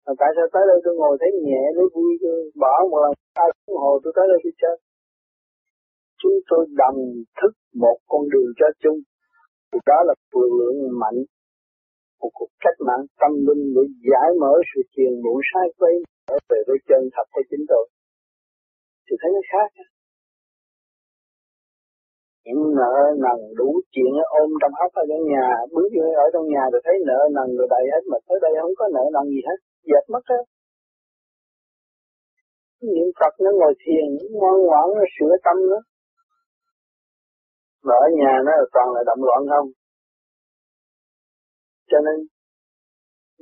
[0.06, 3.14] Mà tại sao tới đây tôi ngồi thấy nhẹ lấy vui, tôi bỏ một lần,
[3.34, 4.76] ai xuống hồ tôi tới đây tôi chơi.
[6.22, 7.00] Chúng tôi đồng
[7.42, 7.54] thức
[7.84, 9.00] một con đường cho chung.
[9.86, 11.20] Đó là lực lượng mạnh
[12.26, 15.94] của cuộc cách mạng tâm linh để giải mở sự truyền muộn sai quay
[16.28, 17.86] trở về với chân thật của chính tôi.
[19.06, 19.70] Thì thấy nó khác.
[22.46, 25.90] Những nợ nần đủ chuyện ôm trong óc ở trong nhà, bước
[26.26, 28.86] ở trong nhà rồi thấy nợ nần rồi đầy hết, mà tới đây không có
[28.96, 29.60] nợ nần gì hết
[29.90, 30.44] dẹp mất hết.
[32.94, 34.08] Niệm Phật nó ngồi thiền
[34.40, 35.80] ngoan ngoãn, nó sửa tâm nó.
[37.86, 39.68] Mà ở nhà nó toàn là động loạn không?
[41.92, 42.18] Cho nên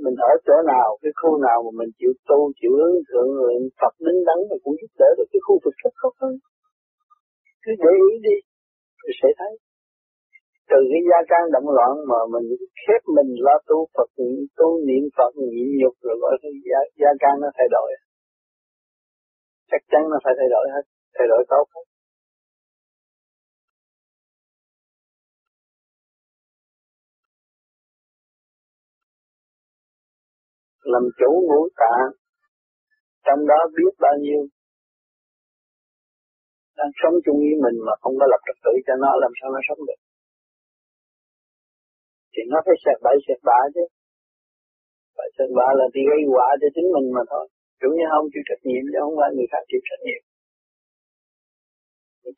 [0.03, 3.56] mình ở chỗ nào cái khu nào mà mình chịu tu chịu hướng thượng người
[3.79, 6.32] Phật đứng đắn thì cũng giúp đỡ được cái khu vực rất khó khăn
[7.63, 8.36] cứ để ý đi
[9.01, 9.53] rồi sẽ thấy.
[10.71, 12.47] Từ cái gia can động loạn mà mình
[12.84, 14.10] khép mình lo tu Phật
[14.58, 17.88] tu niệm Phật nhịn nhục rồi gọi cái gia, gia can nó thay đổi.
[19.71, 21.86] Chắc chắn nó phải thay đổi hết thay đổi tốt hết.
[30.93, 32.10] Làm chủ ngũ tạng.
[33.25, 34.41] Trong đó biết bao nhiêu?
[36.77, 39.47] Đang sống chung với mình mà không có lập trật tự cho nó, làm sao
[39.56, 39.99] nó sống được?
[42.34, 43.86] Thì nó phải sạch bậy sạch bạ chứ.
[45.17, 47.45] Phải sạch bạ là thì gây quả cho chính mình mà thôi.
[47.79, 50.21] Chủ như không chịu trách nhiệm chứ không phải người khác chịu trách nhiệm.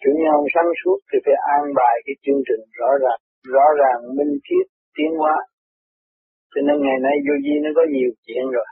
[0.02, 3.22] Chủ như không sáng suốt thì phải an bài cái chương trình rõ ràng
[3.54, 4.66] rõ ràng, minh triết,
[4.96, 5.36] tiến hóa
[6.56, 8.68] cho nên ngày nay vô vi nó có nhiều chuyện rồi.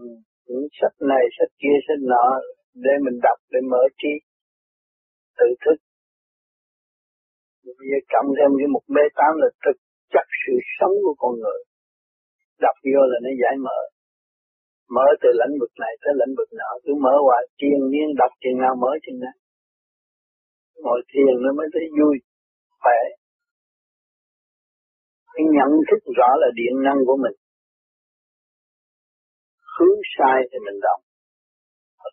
[0.00, 0.08] Ừ.
[0.46, 2.26] những sách này, sách kia, sách nọ
[2.84, 4.12] để mình đọc, để mở trí,
[5.38, 5.78] tự thức.
[7.64, 9.76] Bây giờ cộng thêm cái mục mê tám là thực
[10.12, 11.60] chất sự sống của con người.
[12.64, 13.80] Đọc vô là nó giải mở.
[14.94, 16.70] Mở từ lĩnh vực này tới lĩnh vực nọ.
[16.84, 19.36] Cứ mở hoài chuyên nhiên đọc chừng nào mở chừng nào.
[20.84, 22.14] Ngồi thiền nó mới thấy vui,
[22.82, 22.98] khỏe
[25.34, 27.36] cái nhận thức rõ là điện năng của mình.
[29.74, 31.02] Hướng sai thì mình động.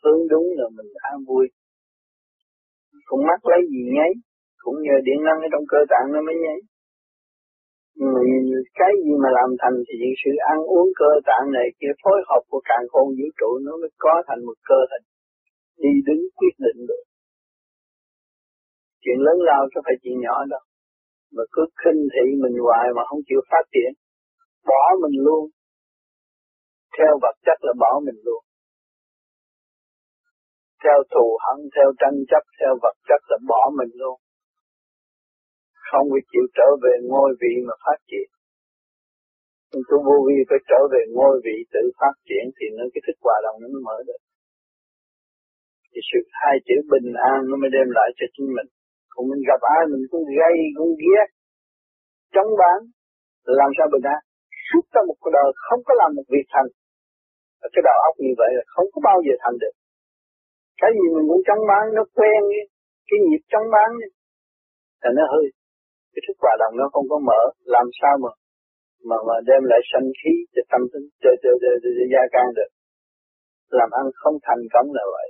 [0.03, 1.45] Hướng đúng là mình an vui.
[3.09, 4.11] Cũng mắc lấy gì nháy,
[4.63, 6.59] cũng nhờ điện năng ở trong cơ tạng nó mới nháy.
[8.79, 12.19] Cái gì mà làm thành thì những sự ăn uống cơ tạng này kia, phối
[12.29, 15.05] hợp của càng khôn vũ trụ nó mới có thành một cơ hình.
[15.83, 17.03] Đi đứng quyết định được.
[19.01, 20.63] Chuyện lớn lao chứ phải chuyện nhỏ đâu
[21.35, 23.91] mà cứ khinh thị mình hoài mà không chịu phát triển.
[24.69, 25.43] Bỏ mình luôn.
[26.97, 28.41] Theo vật chất là bỏ mình luôn.
[30.83, 34.17] Theo thù hận, theo tranh chấp, theo vật chất là bỏ mình luôn.
[35.89, 38.27] Không có chịu trở về ngôi vị mà phát triển.
[39.71, 43.01] Nhưng tu vô vi phải trở về ngôi vị tự phát triển thì nó, cái
[43.05, 44.21] thức hòa đồng nó mới mở được.
[45.91, 48.69] Thì sự hai chữ bình an nó mới đem lại cho chính mình
[49.19, 51.27] còn mình gặp ai mình cũng gây cũng ghét
[52.35, 52.77] chống bán
[53.61, 54.21] làm sao bình an
[54.67, 56.69] suốt cả một cuộc đời không có làm một việc thành
[57.73, 59.73] cái đầu óc như vậy là không có bao giờ thành được
[60.81, 62.65] cái gì mình cũng chống bán nó quen ấy.
[63.07, 64.11] cái nhịp chống bán ấy.
[65.01, 65.45] là nó hơi
[66.11, 67.41] cái thức hòa đồng nó không có mở
[67.75, 68.31] làm sao mà
[69.09, 72.23] mà mà đem lại sanh khí cho tâm tính cho cho cho, cho, cho gia
[72.33, 72.71] can được
[73.79, 75.27] làm ăn không thành công là vậy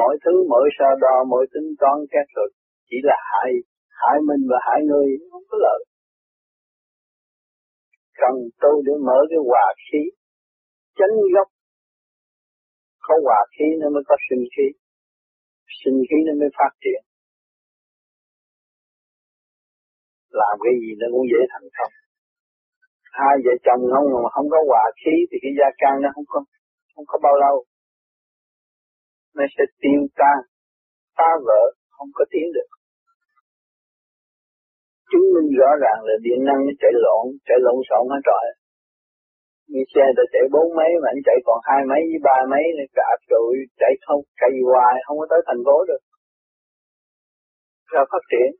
[0.00, 2.48] mọi thứ, mọi so đo, mọi tính toán các rồi.
[2.88, 3.50] Chỉ là hại
[4.00, 5.80] hại mình và hại người, không có lợi.
[8.20, 10.02] Cần tu để mở cái hòa khí.
[10.98, 11.48] Chánh gốc.
[13.06, 14.66] Có hòa khí nó mới có sinh khí.
[15.80, 17.00] Sinh khí nó mới phát triển.
[20.40, 21.92] Làm cái gì nó cũng dễ thành công.
[23.18, 26.28] Hai vợ chồng không mà không có hòa khí thì cái gia can nó không
[26.32, 26.38] có
[26.94, 27.56] không có bao lâu
[29.38, 30.38] nó sẽ tiêu tan
[31.16, 31.62] phá vỡ
[31.94, 32.68] không có tiến được.
[35.10, 38.44] Chứng minh rõ ràng là điện năng nó chạy lộn chạy lộn xộn hết rồi.
[39.72, 42.64] Như xe đã chạy bốn mấy mà anh chạy còn hai mấy với ba mấy
[42.98, 46.02] cả trụi chạy không, chạy hoài, không có tới thành phố được.
[47.92, 48.50] Ra phát triển.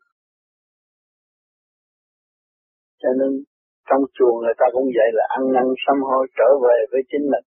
[3.02, 3.30] Cho nên
[3.88, 7.24] trong chùa người ta cũng vậy là ăn năn sám hối trở về với chính
[7.32, 7.44] mình.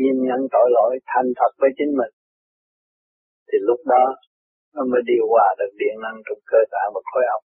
[0.00, 2.12] Nhìn nhận tội lỗi, thành thật với chính mình
[3.48, 4.04] thì lúc đó
[4.74, 7.42] nó mới điều hòa được điện năng trong cơ thể và khối óc.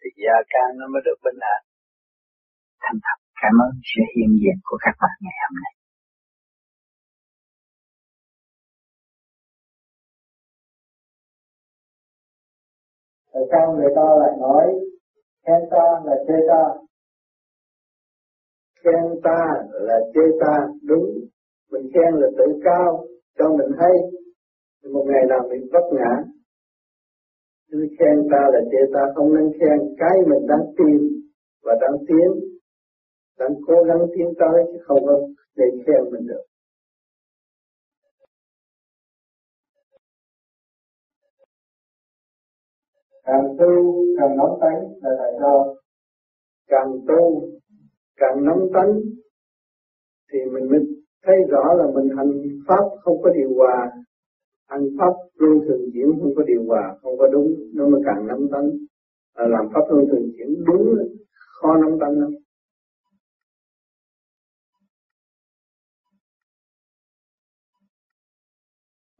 [0.00, 1.60] Thì gia can nó mới được bình an.
[2.82, 5.72] Thành thật, cảm ơn sự hiện diện của các bạn ngày hôm nay.
[13.32, 14.66] Tại sao người ta lại nói,
[15.46, 16.62] khen ta là chê ta.
[18.82, 20.54] Khen ta là chê ta.
[20.82, 21.06] Đúng.
[21.70, 23.06] Mình khen là tự cao,
[23.38, 24.23] cho mình hay
[24.92, 26.12] một ngày nào mình vấp ngã,
[27.70, 29.78] cứ khen ta là chê ta, không nên khen.
[29.98, 31.00] Cái mình đang tìm
[31.62, 32.28] và đang tiến,
[33.38, 35.20] đang cố gắng tiến tới chứ không có
[35.56, 36.44] để khen mình được.
[43.26, 45.74] Càng tu, càng nóng tánh là tại sao
[46.66, 47.48] càng tu,
[48.16, 49.00] càng nóng tánh
[50.32, 50.80] thì mình mới
[51.24, 52.32] thấy rõ là mình hành
[52.68, 53.90] pháp không có điều hòa
[54.68, 57.54] hành pháp luân thường chuyển không có điều hòa không có đúng.
[57.74, 58.70] Nó mới càng nóng tánh
[59.34, 60.94] à, làm pháp luân thường chuyển đúng
[61.60, 62.30] khó nóng tánh lắm.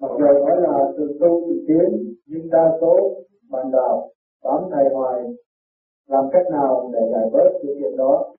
[0.00, 2.94] Mặc dù nói là từ tu từ tiến nhưng đa số
[3.50, 4.10] bạn đạo
[4.44, 5.22] bám thầy hoài
[6.08, 8.34] làm cách nào để giải bớt sự kiện đó?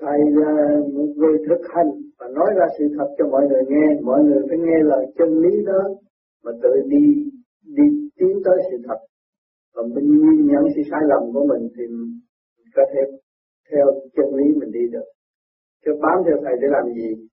[0.00, 4.00] Thầy là một người thực hành và nói ra sự thật cho mọi người nghe
[4.02, 5.82] mọi người phải nghe lời chân lý đó
[6.44, 7.04] mà tự đi
[7.76, 9.00] đi tiến tới sự thật.
[9.74, 11.84] Và mình nhìn nhận sự sai lầm của mình thì
[12.74, 13.00] có thể
[13.70, 15.08] theo chân lý mình đi được.
[15.84, 17.28] Chứ bám theo thầy để làm gì?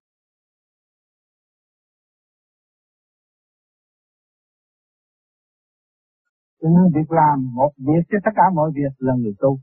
[6.60, 9.58] Cho nên việc làm một việc cho tất cả mọi việc là người tu.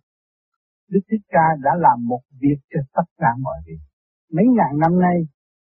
[0.90, 3.82] Đức Thích Ca đã làm một việc cho tất cả mọi việc.
[4.36, 5.18] Mấy ngàn năm nay,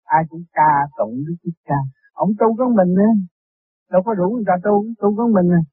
[0.04, 1.80] ai cũng ca tụng Đức Thích Ca.
[2.12, 3.12] Ông tu có mình nữa
[3.90, 5.64] đâu có đủ người ta tu tu có mình này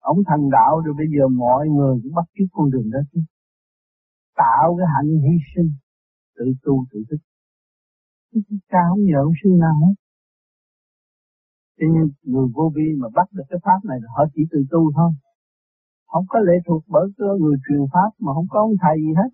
[0.00, 3.20] ông thành đạo rồi bây giờ mọi người cũng bắt chước con đường đó chứ
[4.36, 5.70] tạo cái hạnh hy sinh,
[6.36, 7.20] tự tu, tự thức
[8.70, 9.94] cha không nhờ ông sư nào hết
[11.78, 14.58] cho nên người vô vi mà bắt được cái pháp này là họ chỉ tự
[14.70, 15.10] tu thôi.
[16.06, 19.12] Không có lệ thuộc bởi cơ người truyền pháp mà không có ông thầy gì
[19.16, 19.30] hết.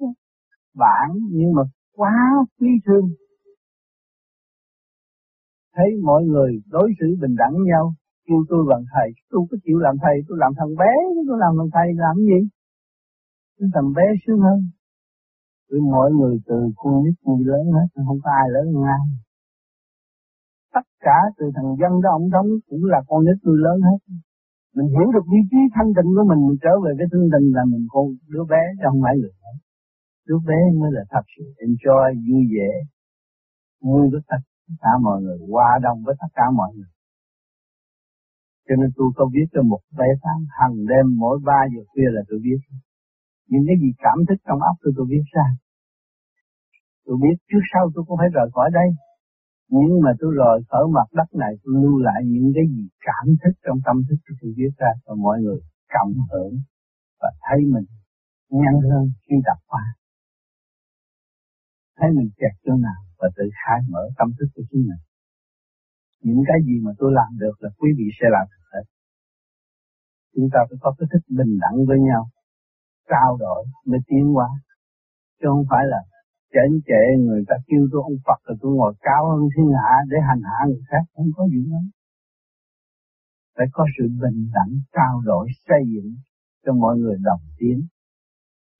[0.74, 1.62] Bạn nhưng mà
[1.96, 2.14] quá
[2.60, 3.06] quý thương.
[5.76, 7.94] Thấy mọi người đối xử bình đẳng nhau,
[8.26, 10.92] kêu tôi bằng thầy, tôi có chịu làm thầy, tôi làm thằng bé,
[11.28, 12.40] tôi làm thằng thầy làm gì?
[13.58, 14.58] Tôi thằng bé sướng hơn.
[15.70, 19.02] Vì mọi người từ con nít người lớn hết, không có ai lớn hơn ai
[20.74, 23.98] tất cả từ thằng dân đó ông đóng cũng là con nít người lớn hết
[24.76, 27.46] mình hiểu được vị trí thanh tịnh của mình, mình trở về cái thanh tịnh
[27.56, 29.54] là mình con đứa bé chứ không phải người lớn
[30.28, 32.70] đứa bé mới là thật sự enjoy vui vẻ
[33.86, 36.92] vui với tất tất cả mọi người qua đông với tất cả mọi người.
[38.66, 42.08] Cho nên tôi có viết cho một bài sáng hàng đêm mỗi ba giờ khuya
[42.16, 42.60] là tôi viết.
[43.50, 45.46] Những cái gì cảm thức trong óc tôi tôi viết ra.
[47.04, 48.88] Tôi biết trước sau tôi cũng phải rời khỏi đây.
[49.68, 53.26] Nhưng mà tôi rời khỏi mặt đất này, tôi lưu lại những cái gì cảm
[53.42, 55.60] thức trong tâm thức tôi viết ra cho mọi người
[55.94, 56.54] cảm hưởng
[57.20, 57.88] và thấy mình
[58.50, 59.84] nhanh hơn khi đọc qua.
[62.00, 65.02] Thấy mình kẹt chỗ nào và tự khai mở tâm thức của chính mình.
[66.26, 68.84] Những cái gì mà tôi làm được là quý vị sẽ làm được hết.
[70.34, 72.22] Chúng ta phải có cái thức bình đẳng với nhau,
[73.10, 74.48] trao đổi mới tiến hóa.
[75.40, 76.00] Chứ không phải là
[76.54, 79.94] chảnh chệ người ta kêu tôi ông Phật rồi tôi ngồi cao hơn thiên hạ
[80.10, 81.82] để hành hạ người khác không có gì đó
[83.60, 86.10] phải có sự bình đẳng trao đổi xây dựng
[86.64, 87.78] cho mọi người đồng tiến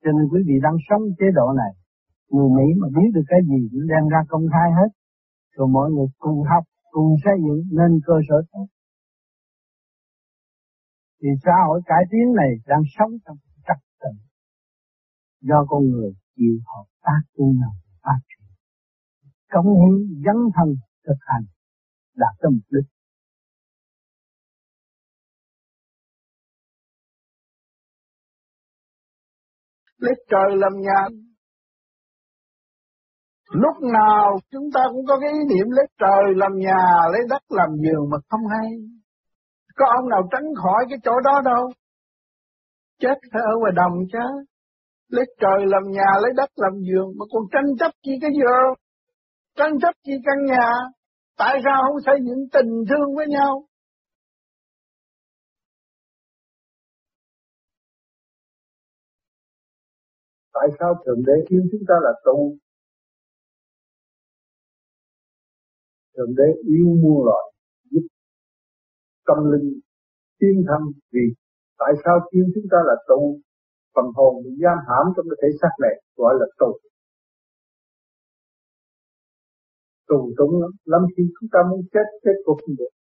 [0.03, 1.73] cho nên quý vị đang sống chế độ này
[2.31, 4.91] người Mỹ mà biết được cái gì cũng đem ra công khai hết.
[5.57, 8.67] Rồi mọi người cùng học, cùng xây dựng nên cơ sở tốt.
[11.23, 14.13] Thì xã hội cải tiến này đang sống trong trật tự
[15.41, 18.47] do con người chịu hợp tác tu nào phát triển.
[19.51, 20.69] Cống hiến dấn thân
[21.07, 21.45] thực hành
[22.17, 22.89] đạt tới mục đích.
[29.99, 31.30] Lấy trời làm nhà
[33.51, 37.43] lúc nào chúng ta cũng có cái ý niệm lấy trời làm nhà lấy đất
[37.49, 38.71] làm giường mà không hay.
[39.77, 41.71] Có ông nào tránh khỏi cái chỗ đó đâu.
[42.99, 44.19] Chết phải ở ngoài đồng chứ.
[45.09, 48.75] Lấy trời làm nhà, lấy đất làm giường, mà còn tranh chấp chi cái giường,
[49.57, 50.71] tranh chấp chi căn nhà,
[51.39, 53.65] tại sao không xây dựng tình thương với nhau?
[60.53, 62.57] Tại sao Thượng Đế yêu chúng ta là tu?
[66.21, 67.45] Thượng Đế yêu muôn loài,
[67.91, 68.05] giúp
[69.27, 69.69] tâm linh
[70.41, 71.25] tiến thâm vì
[71.79, 73.21] tại sao kêu chúng ta là tu
[73.95, 76.71] phần hồn bị giam hãm trong cái thể xác này gọi là tù.
[80.09, 80.71] Tù túng lắm.
[80.93, 82.93] Lắm khi chúng ta muốn chết chết cũng không được.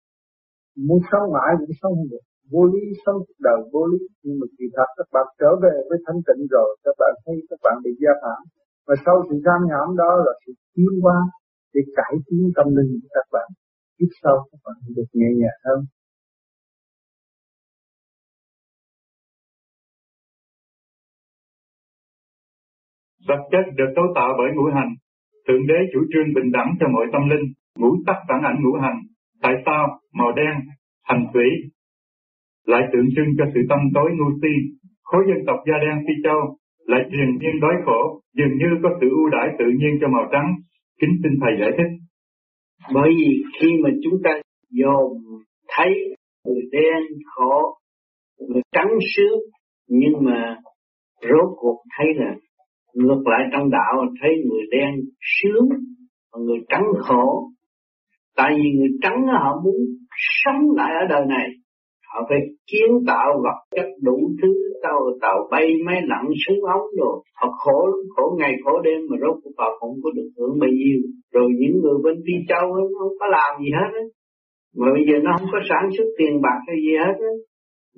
[0.87, 2.25] Muốn sống mãi cũng sống không được.
[2.53, 4.01] Vô lý sống cuộc đời vô lý.
[4.23, 7.37] Nhưng mà kỳ thật các bạn trở về với thanh tịnh rồi các bạn thấy
[7.51, 8.41] các bạn bị giam hãm.
[8.87, 11.19] Và sau sự giam hãm đó là sự tiến hóa
[11.75, 13.49] để cải tiến tâm linh của các bạn.
[13.99, 15.81] Tiếp sau các bạn được nhẹ nhàng hơn.
[23.29, 24.93] Vật chất được cấu tạo bởi ngũ hành.
[25.49, 27.47] Thượng đế chủ trương bình đẳng cho mọi tâm linh.
[27.79, 28.99] Ngũ tắc phản ảnh ngũ hành.
[29.43, 30.01] Tại sao?
[30.12, 30.55] Màu đen,
[31.03, 31.49] hành thủy
[32.73, 34.55] lại tượng trưng cho sự tâm tối ngu si.
[35.03, 36.41] Khối dân tộc da đen phi châu
[36.91, 38.01] lại truyền nhiên đói khổ.
[38.39, 40.49] Dường như có sự ưu đãi tự nhiên cho màu trắng
[41.01, 41.92] kính xin thầy giải thích
[42.94, 44.30] bởi vì khi mà chúng ta
[44.70, 45.12] dồn
[45.76, 45.88] thấy
[46.44, 47.78] người đen khổ
[48.49, 49.40] người trắng sướng
[49.88, 50.57] nhưng mà
[51.22, 52.34] rốt cuộc thấy là
[52.94, 55.68] Ngược lại trong đạo thấy người đen sướng,
[56.32, 57.51] và người trắng khổ.
[58.36, 59.74] Tại vì người trắng họ muốn
[60.44, 61.49] sống lại ở đời này.
[62.11, 62.38] Họ phải
[62.70, 64.48] kiến tạo vật chất đủ thứ,
[64.82, 67.78] tàu tàu bay, máy lặn, súng ống rồi Họ khổ
[68.16, 70.98] khổ ngày khổ đêm mà rốt cuộc họ không có được hưởng bao nhiêu.
[71.32, 74.04] Rồi những người bên Phi Châu nó không có làm gì hết á.
[74.78, 77.32] Mà bây giờ nó không có sản xuất tiền bạc hay gì hết á.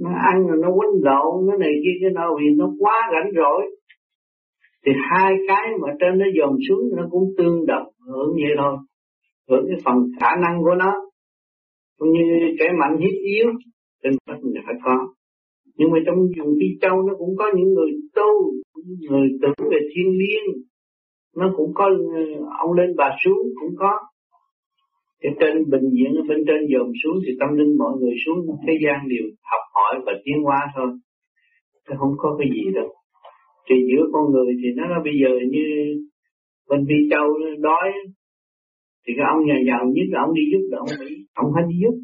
[0.03, 3.31] Nó ăn rồi nó quấn lộn, nó này kia cái nào vì nó quá rảnh
[3.37, 3.63] rỗi
[4.87, 8.77] thì hai cái mà trên nó dồn xuống nó cũng tương đồng hưởng vậy thôi
[9.49, 10.93] hưởng cái phần khả năng của nó
[11.99, 12.23] cũng như
[12.59, 13.47] kẻ mạnh hiếp yếu
[14.03, 15.15] trên đất là phải có.
[15.77, 18.33] Nhưng mà trong vùng phi châu nó cũng có những người tu
[18.99, 20.47] những người tưởng về thiên liêng
[21.37, 21.85] nó cũng có
[22.15, 22.23] ờ,
[22.59, 23.93] ông lên bà xuống cũng có.
[25.23, 28.39] Thì trên bệnh viện ở bên trên dồn xuống thì tâm linh mọi người xuống
[28.67, 30.89] thế gian đều học hỏi và tiến hóa thôi.
[31.89, 32.89] Chứ không có cái gì đâu.
[33.67, 35.65] Thì giữa con người thì nó bây giờ như
[36.69, 37.27] bên Vi Châu
[37.59, 37.89] đói,
[39.07, 41.65] thì cái ông nhà giàu nhất là ông đi giúp đỡ ông Mỹ ông phải
[41.69, 41.95] đi giúp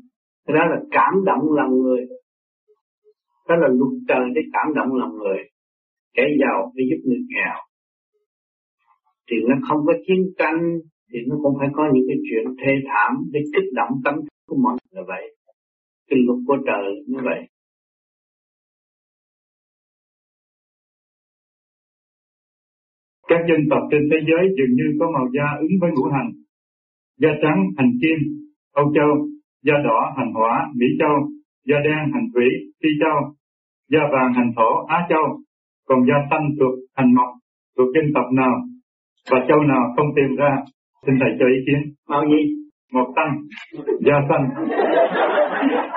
[0.47, 2.01] cái đó là cảm động lòng người.
[3.49, 5.39] Đó là luật trời để cảm động lòng người.
[6.15, 7.57] Kẻ giàu để giúp người nghèo.
[9.31, 10.61] Thì nó không có chiến tranh
[11.13, 14.15] thì nó cũng phải có những cái chuyện thê thảm để kích động tâm
[14.47, 15.37] của mọi người vậy.
[16.09, 17.41] Cái luật của trời như vậy.
[23.29, 26.31] Các dân tộc trên thế giới dường như có màu da ứng với ngũ hành.
[27.17, 28.19] Da trắng hành kim,
[28.73, 29.29] Âu Châu,
[29.63, 31.17] da đỏ hành hỏa, Mỹ Châu,
[31.67, 32.45] da đen hành thủy,
[32.83, 33.19] Phi Châu,
[33.91, 35.25] da vàng hành thổ, Á Châu,
[35.89, 37.31] còn da xanh thuộc hành mộc,
[37.77, 38.55] thuộc dân tộc nào
[39.31, 40.57] và châu nào không tìm ra.
[41.07, 41.95] Xin thầy cho ý kiến.
[42.09, 42.43] Màu gì?
[42.93, 43.33] Màu xanh,
[44.07, 44.45] da xanh.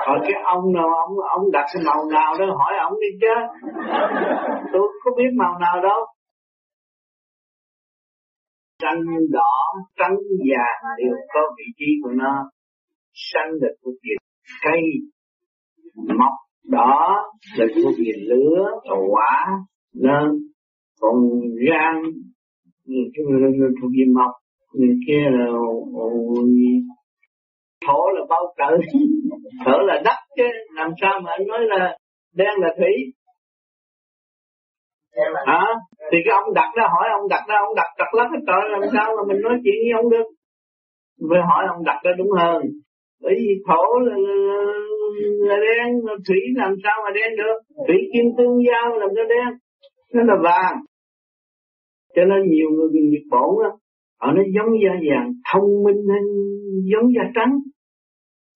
[0.06, 3.34] Hỏi cái ông nào ông ông đặt cái màu nào đó hỏi ông đi chứ.
[4.72, 6.00] Tôi có biết màu nào đâu
[8.82, 9.00] xanh
[9.30, 9.52] đỏ
[9.98, 10.16] trắng
[10.48, 12.50] vàng đều có vị trí của nó
[13.32, 14.14] xanh là thuộc về
[14.64, 14.80] cây
[16.18, 16.32] mọc
[16.64, 17.16] đỏ
[17.58, 18.64] là thuộc về lửa
[19.10, 19.46] quả
[19.94, 20.28] nên
[21.00, 21.14] còn
[21.68, 22.02] gan
[23.80, 24.30] thuộc về mọc
[24.74, 25.46] người kia là
[27.86, 28.78] thổ là bao trời
[29.64, 30.44] thở là đất chứ
[30.74, 31.96] làm sao mà anh nói là
[32.34, 32.92] đen là thủy?
[35.46, 35.64] Hả?
[36.12, 38.70] thì cái ông đặt ra hỏi ông đặt ra ông đặt đặt lắm hết trời
[38.70, 40.26] làm sao mà mình nói chuyện với ông được?
[41.30, 42.62] Phải hỏi ông đặt ra đúng hơn
[43.22, 44.62] bởi vì thổ là, là,
[45.48, 45.88] là đen
[46.28, 47.84] thủy làm sao mà đen được?
[47.86, 49.48] Thủy kim tương giao làm sao đen?
[50.14, 50.78] Nó là vàng.
[52.14, 53.70] Cho nên nhiều người Nhật Bản đó
[54.20, 56.24] họ nói giống da vàng thông minh hơn
[56.92, 57.52] giống da trắng.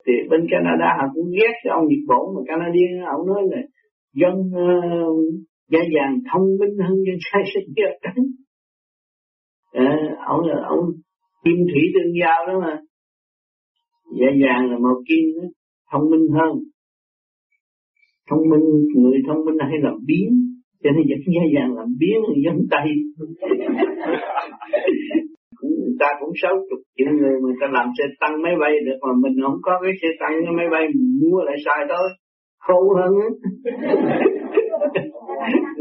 [0.07, 3.61] Thì bên Canada họ cũng ghét cái ông Nhật Bản mà Canadian ông nói là
[4.15, 4.35] dân
[4.65, 5.17] uh,
[5.71, 7.17] da vàng thông minh hơn dân
[7.77, 8.25] da trắng.
[9.73, 9.97] À,
[10.27, 10.85] ông là ông
[11.45, 12.81] kim thủy tương giao đó mà
[14.21, 15.45] da vàng là màu kim đó,
[15.93, 16.53] thông minh hơn.
[18.31, 20.29] Thông minh người thông minh hay làm biến
[20.83, 22.89] cho nên dẫn da vàng làm biến người dân tây.
[25.63, 28.99] Người ta cũng sáu chục triệu người mà ta làm xe tăng máy bay được
[29.03, 32.09] mà mình không có cái xe tăng cái máy bay mình mua lại sai thôi
[32.59, 33.13] khô hơn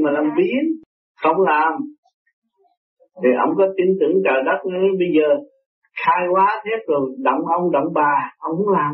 [0.04, 0.84] mà làm biến
[1.24, 1.74] không làm.
[3.24, 5.28] Thì ông có tin tưởng trời đất nữa bây giờ
[6.02, 8.94] khai quá thế rồi động ông động bà ông muốn làm.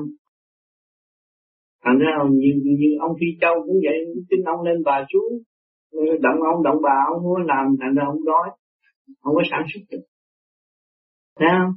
[1.84, 3.98] Thành ra như, như ông phi châu cũng vậy
[4.30, 5.40] tin ông lên bà xuống
[6.26, 8.50] động ông động bà ông muốn làm thành ra ông đói
[9.22, 10.04] không có sản xuất được.
[11.40, 11.74] Thấy không?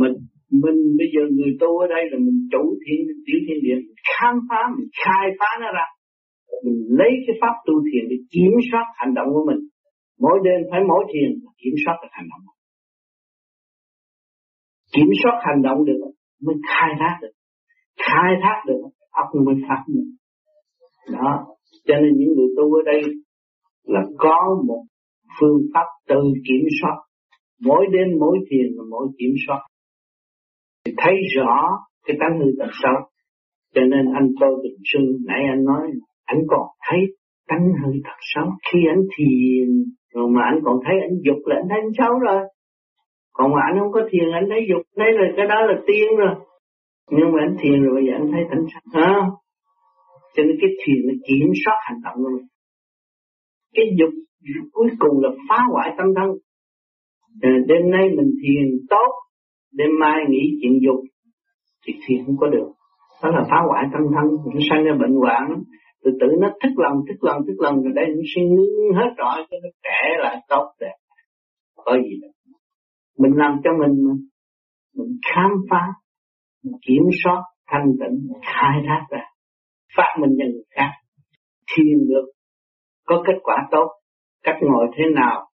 [0.00, 0.14] Mình
[0.62, 3.78] mình bây giờ người tu ở đây là mình chủ thiên tiểu thiên địa
[4.12, 5.86] khám phá mình khai phá nó ra.
[6.64, 9.60] Mình lấy cái pháp tu thiền để kiểm soát hành động của mình.
[10.24, 11.28] Mỗi đêm phải mỗi thiền
[11.62, 12.43] kiểm soát được hành động
[14.96, 16.00] kiểm soát hành động được,
[16.42, 17.32] mới khai thác được.
[17.98, 20.10] Khai thác được óc mới phát minh.
[21.12, 21.46] Đó.
[21.86, 23.02] Cho nên những người tu ở đây
[23.84, 24.82] là có một
[25.40, 26.96] phương pháp tự kiểm soát.
[27.60, 29.60] Mỗi đêm, mỗi thiền là mỗi kiểm soát.
[30.84, 31.70] Thì thấy rõ
[32.06, 32.96] cái tánh hư tật xấu.
[33.74, 35.86] Cho nên anh tôi bình sư nãy anh nói,
[36.24, 36.98] anh còn thấy
[37.48, 38.46] tánh hư thật xấu.
[38.72, 39.68] Khi anh thiền,
[40.14, 42.40] rồi mà anh còn thấy anh dục là anh thấy anh xấu rồi
[43.36, 46.08] còn mà anh không có thiền anh thấy dục đấy là cái đó là tiên
[46.18, 46.34] rồi.
[47.10, 49.12] Nhưng mà anh thiền rồi bây giờ anh thấy thành sạch ha
[50.34, 52.46] cho nên cái thiền nó kiểm soát hành động của mình
[53.74, 54.10] cái dục
[54.72, 56.30] cuối cùng là phá hoại tâm thân.
[57.42, 59.10] À, đêm nay mình thiền tốt
[59.72, 61.00] đêm mai nghĩ chuyện dục
[61.86, 62.68] thì thiền không có được.
[63.22, 64.26] Đó là phá hoại tâm thân.
[64.54, 65.62] Nó sanh ra bệnh hoạn
[66.04, 69.10] từ tử nó thức lần thức lần thức lần rồi đây nó suy ngưng hết
[69.16, 70.96] rồi cho nó trẻ lại tốt đẹp.
[71.76, 72.30] Có gì đâu
[73.18, 74.18] mình làm cho mình
[74.96, 75.82] mình khám phá,
[76.64, 79.24] mình kiểm soát thanh tịnh khai thác ra.
[79.96, 80.90] Phát minh cho người khác.
[81.72, 82.26] Thiền được
[83.06, 83.88] có kết quả tốt.
[84.42, 85.48] Cách ngồi thế nào,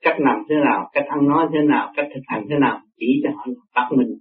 [0.00, 3.06] cách nằm thế nào, cách ăn nói thế nào, cách thực hành thế nào, chỉ
[3.22, 3.44] cho họ
[3.74, 4.18] phát minh.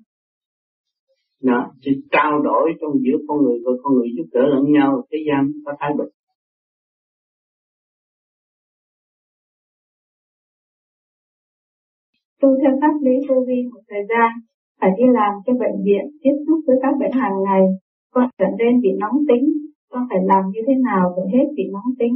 [1.43, 5.03] Đó, sự trao đổi trong giữa con người và con người giúp đỡ lẫn nhau,
[5.11, 6.07] thế gian có thái bình.
[12.41, 14.29] Tu theo pháp lý vô vi một thời gian
[14.79, 17.63] phải đi làm cho bệnh viện tiếp xúc với các bệnh hàng ngày.
[18.13, 19.45] Con trở nên bị nóng tính
[19.91, 22.15] con phải làm như thế nào để hết bị nóng tính?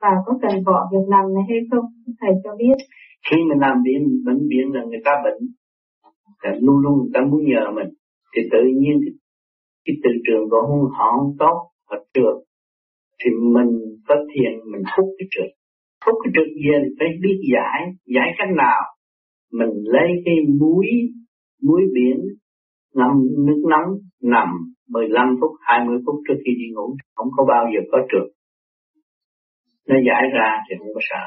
[0.00, 1.84] Và có cần bỏ việc làm này hay không?
[2.20, 2.76] Thầy cho biết.
[3.30, 5.40] Khi mình làm bệnh bệnh viện là người ta bệnh
[6.42, 7.90] là luôn luôn người ta muốn nhờ mình.
[8.32, 9.14] Thì tự nhiên cái,
[9.84, 10.62] cái từ trường của
[10.96, 11.56] họ không tốt
[11.90, 12.38] họ trường
[13.20, 13.72] thì mình
[14.08, 15.52] có thiền mình hút cái trường
[16.04, 17.80] hút cái trường về thì phải biết giải
[18.14, 18.82] giải cách nào?
[19.52, 20.86] Mình lấy cái muối
[21.62, 22.20] muối biển
[22.94, 23.12] ngâm
[23.46, 24.48] nước nóng nằm
[24.88, 28.28] 15 phút 20 phút trước khi đi ngủ không có bao giờ có trường
[29.88, 31.24] nó giải ra thì không có sợ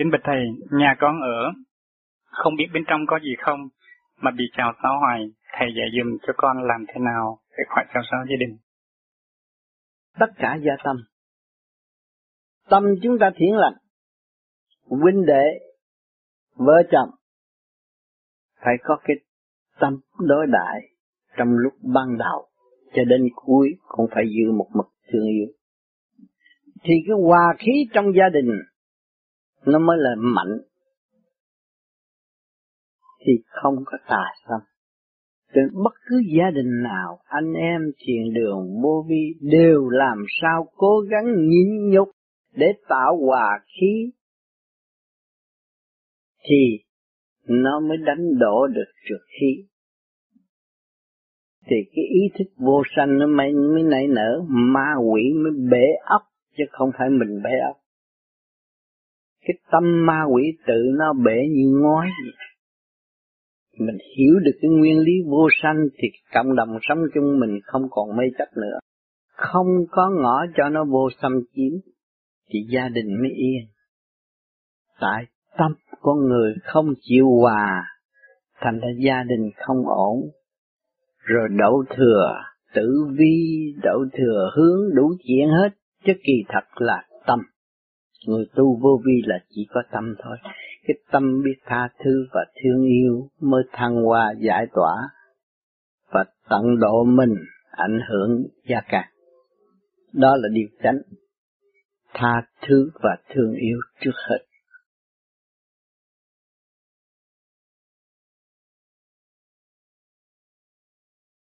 [0.00, 1.52] Kính bạch thầy, nhà con ở,
[2.24, 3.60] không biết bên trong có gì không,
[4.16, 5.20] mà bị chào xáo hoài,
[5.52, 8.56] thầy dạy dùm cho con làm thế nào để khỏi chào xáo gia đình.
[10.18, 10.96] Tất cả gia tâm.
[12.70, 13.74] Tâm chúng ta thiện lành,
[14.86, 15.44] huynh đệ,
[16.54, 17.10] vợ chồng,
[18.64, 19.16] phải có cái
[19.80, 20.80] tâm đối đại
[21.36, 22.46] trong lúc ban đầu
[22.94, 25.46] cho đến cuối cũng phải giữ một mực thương yêu.
[26.82, 28.50] Thì cái hòa khí trong gia đình
[29.66, 30.58] nó mới là mạnh
[33.26, 34.60] thì không có tà xâm
[35.54, 40.68] từ bất cứ gia đình nào anh em thiền đường vô vi đều làm sao
[40.76, 42.08] cố gắng nhịn nhục
[42.52, 44.10] để tạo hòa khí
[46.48, 46.84] thì
[47.48, 49.66] nó mới đánh đổ được trượt khí
[51.66, 55.86] thì cái ý thức vô sanh nó mới, mới nảy nở ma quỷ mới bể
[56.04, 56.22] ấp
[56.56, 57.80] chứ không phải mình bể ấp
[59.46, 62.34] cái tâm ma quỷ tự nó bể như ngói vậy.
[63.78, 67.82] Mình hiểu được cái nguyên lý vô sanh thì cộng đồng sống chung mình không
[67.90, 68.78] còn mê chấp nữa.
[69.32, 71.89] Không có ngõ cho nó vô xâm chiếm
[72.50, 73.66] thì gia đình mới yên.
[75.00, 75.26] Tại
[75.58, 77.84] tâm con người không chịu hòa,
[78.60, 80.16] thành ra gia đình không ổn.
[81.18, 82.42] Rồi đậu thừa,
[82.74, 85.68] tử vi, đậu thừa hướng đủ chuyện hết,
[86.04, 87.38] chứ kỳ thật là tâm.
[88.26, 90.36] Người tu vô vi là chỉ có tâm thôi.
[90.86, 94.94] Cái tâm biết tha thứ và thương yêu mới thăng hoa giải tỏa
[96.10, 97.34] và tận độ mình
[97.70, 99.08] ảnh hưởng gia càng.
[100.12, 101.02] Đó là điều tránh
[102.14, 104.38] Tha thứ và thương yêu trước hết.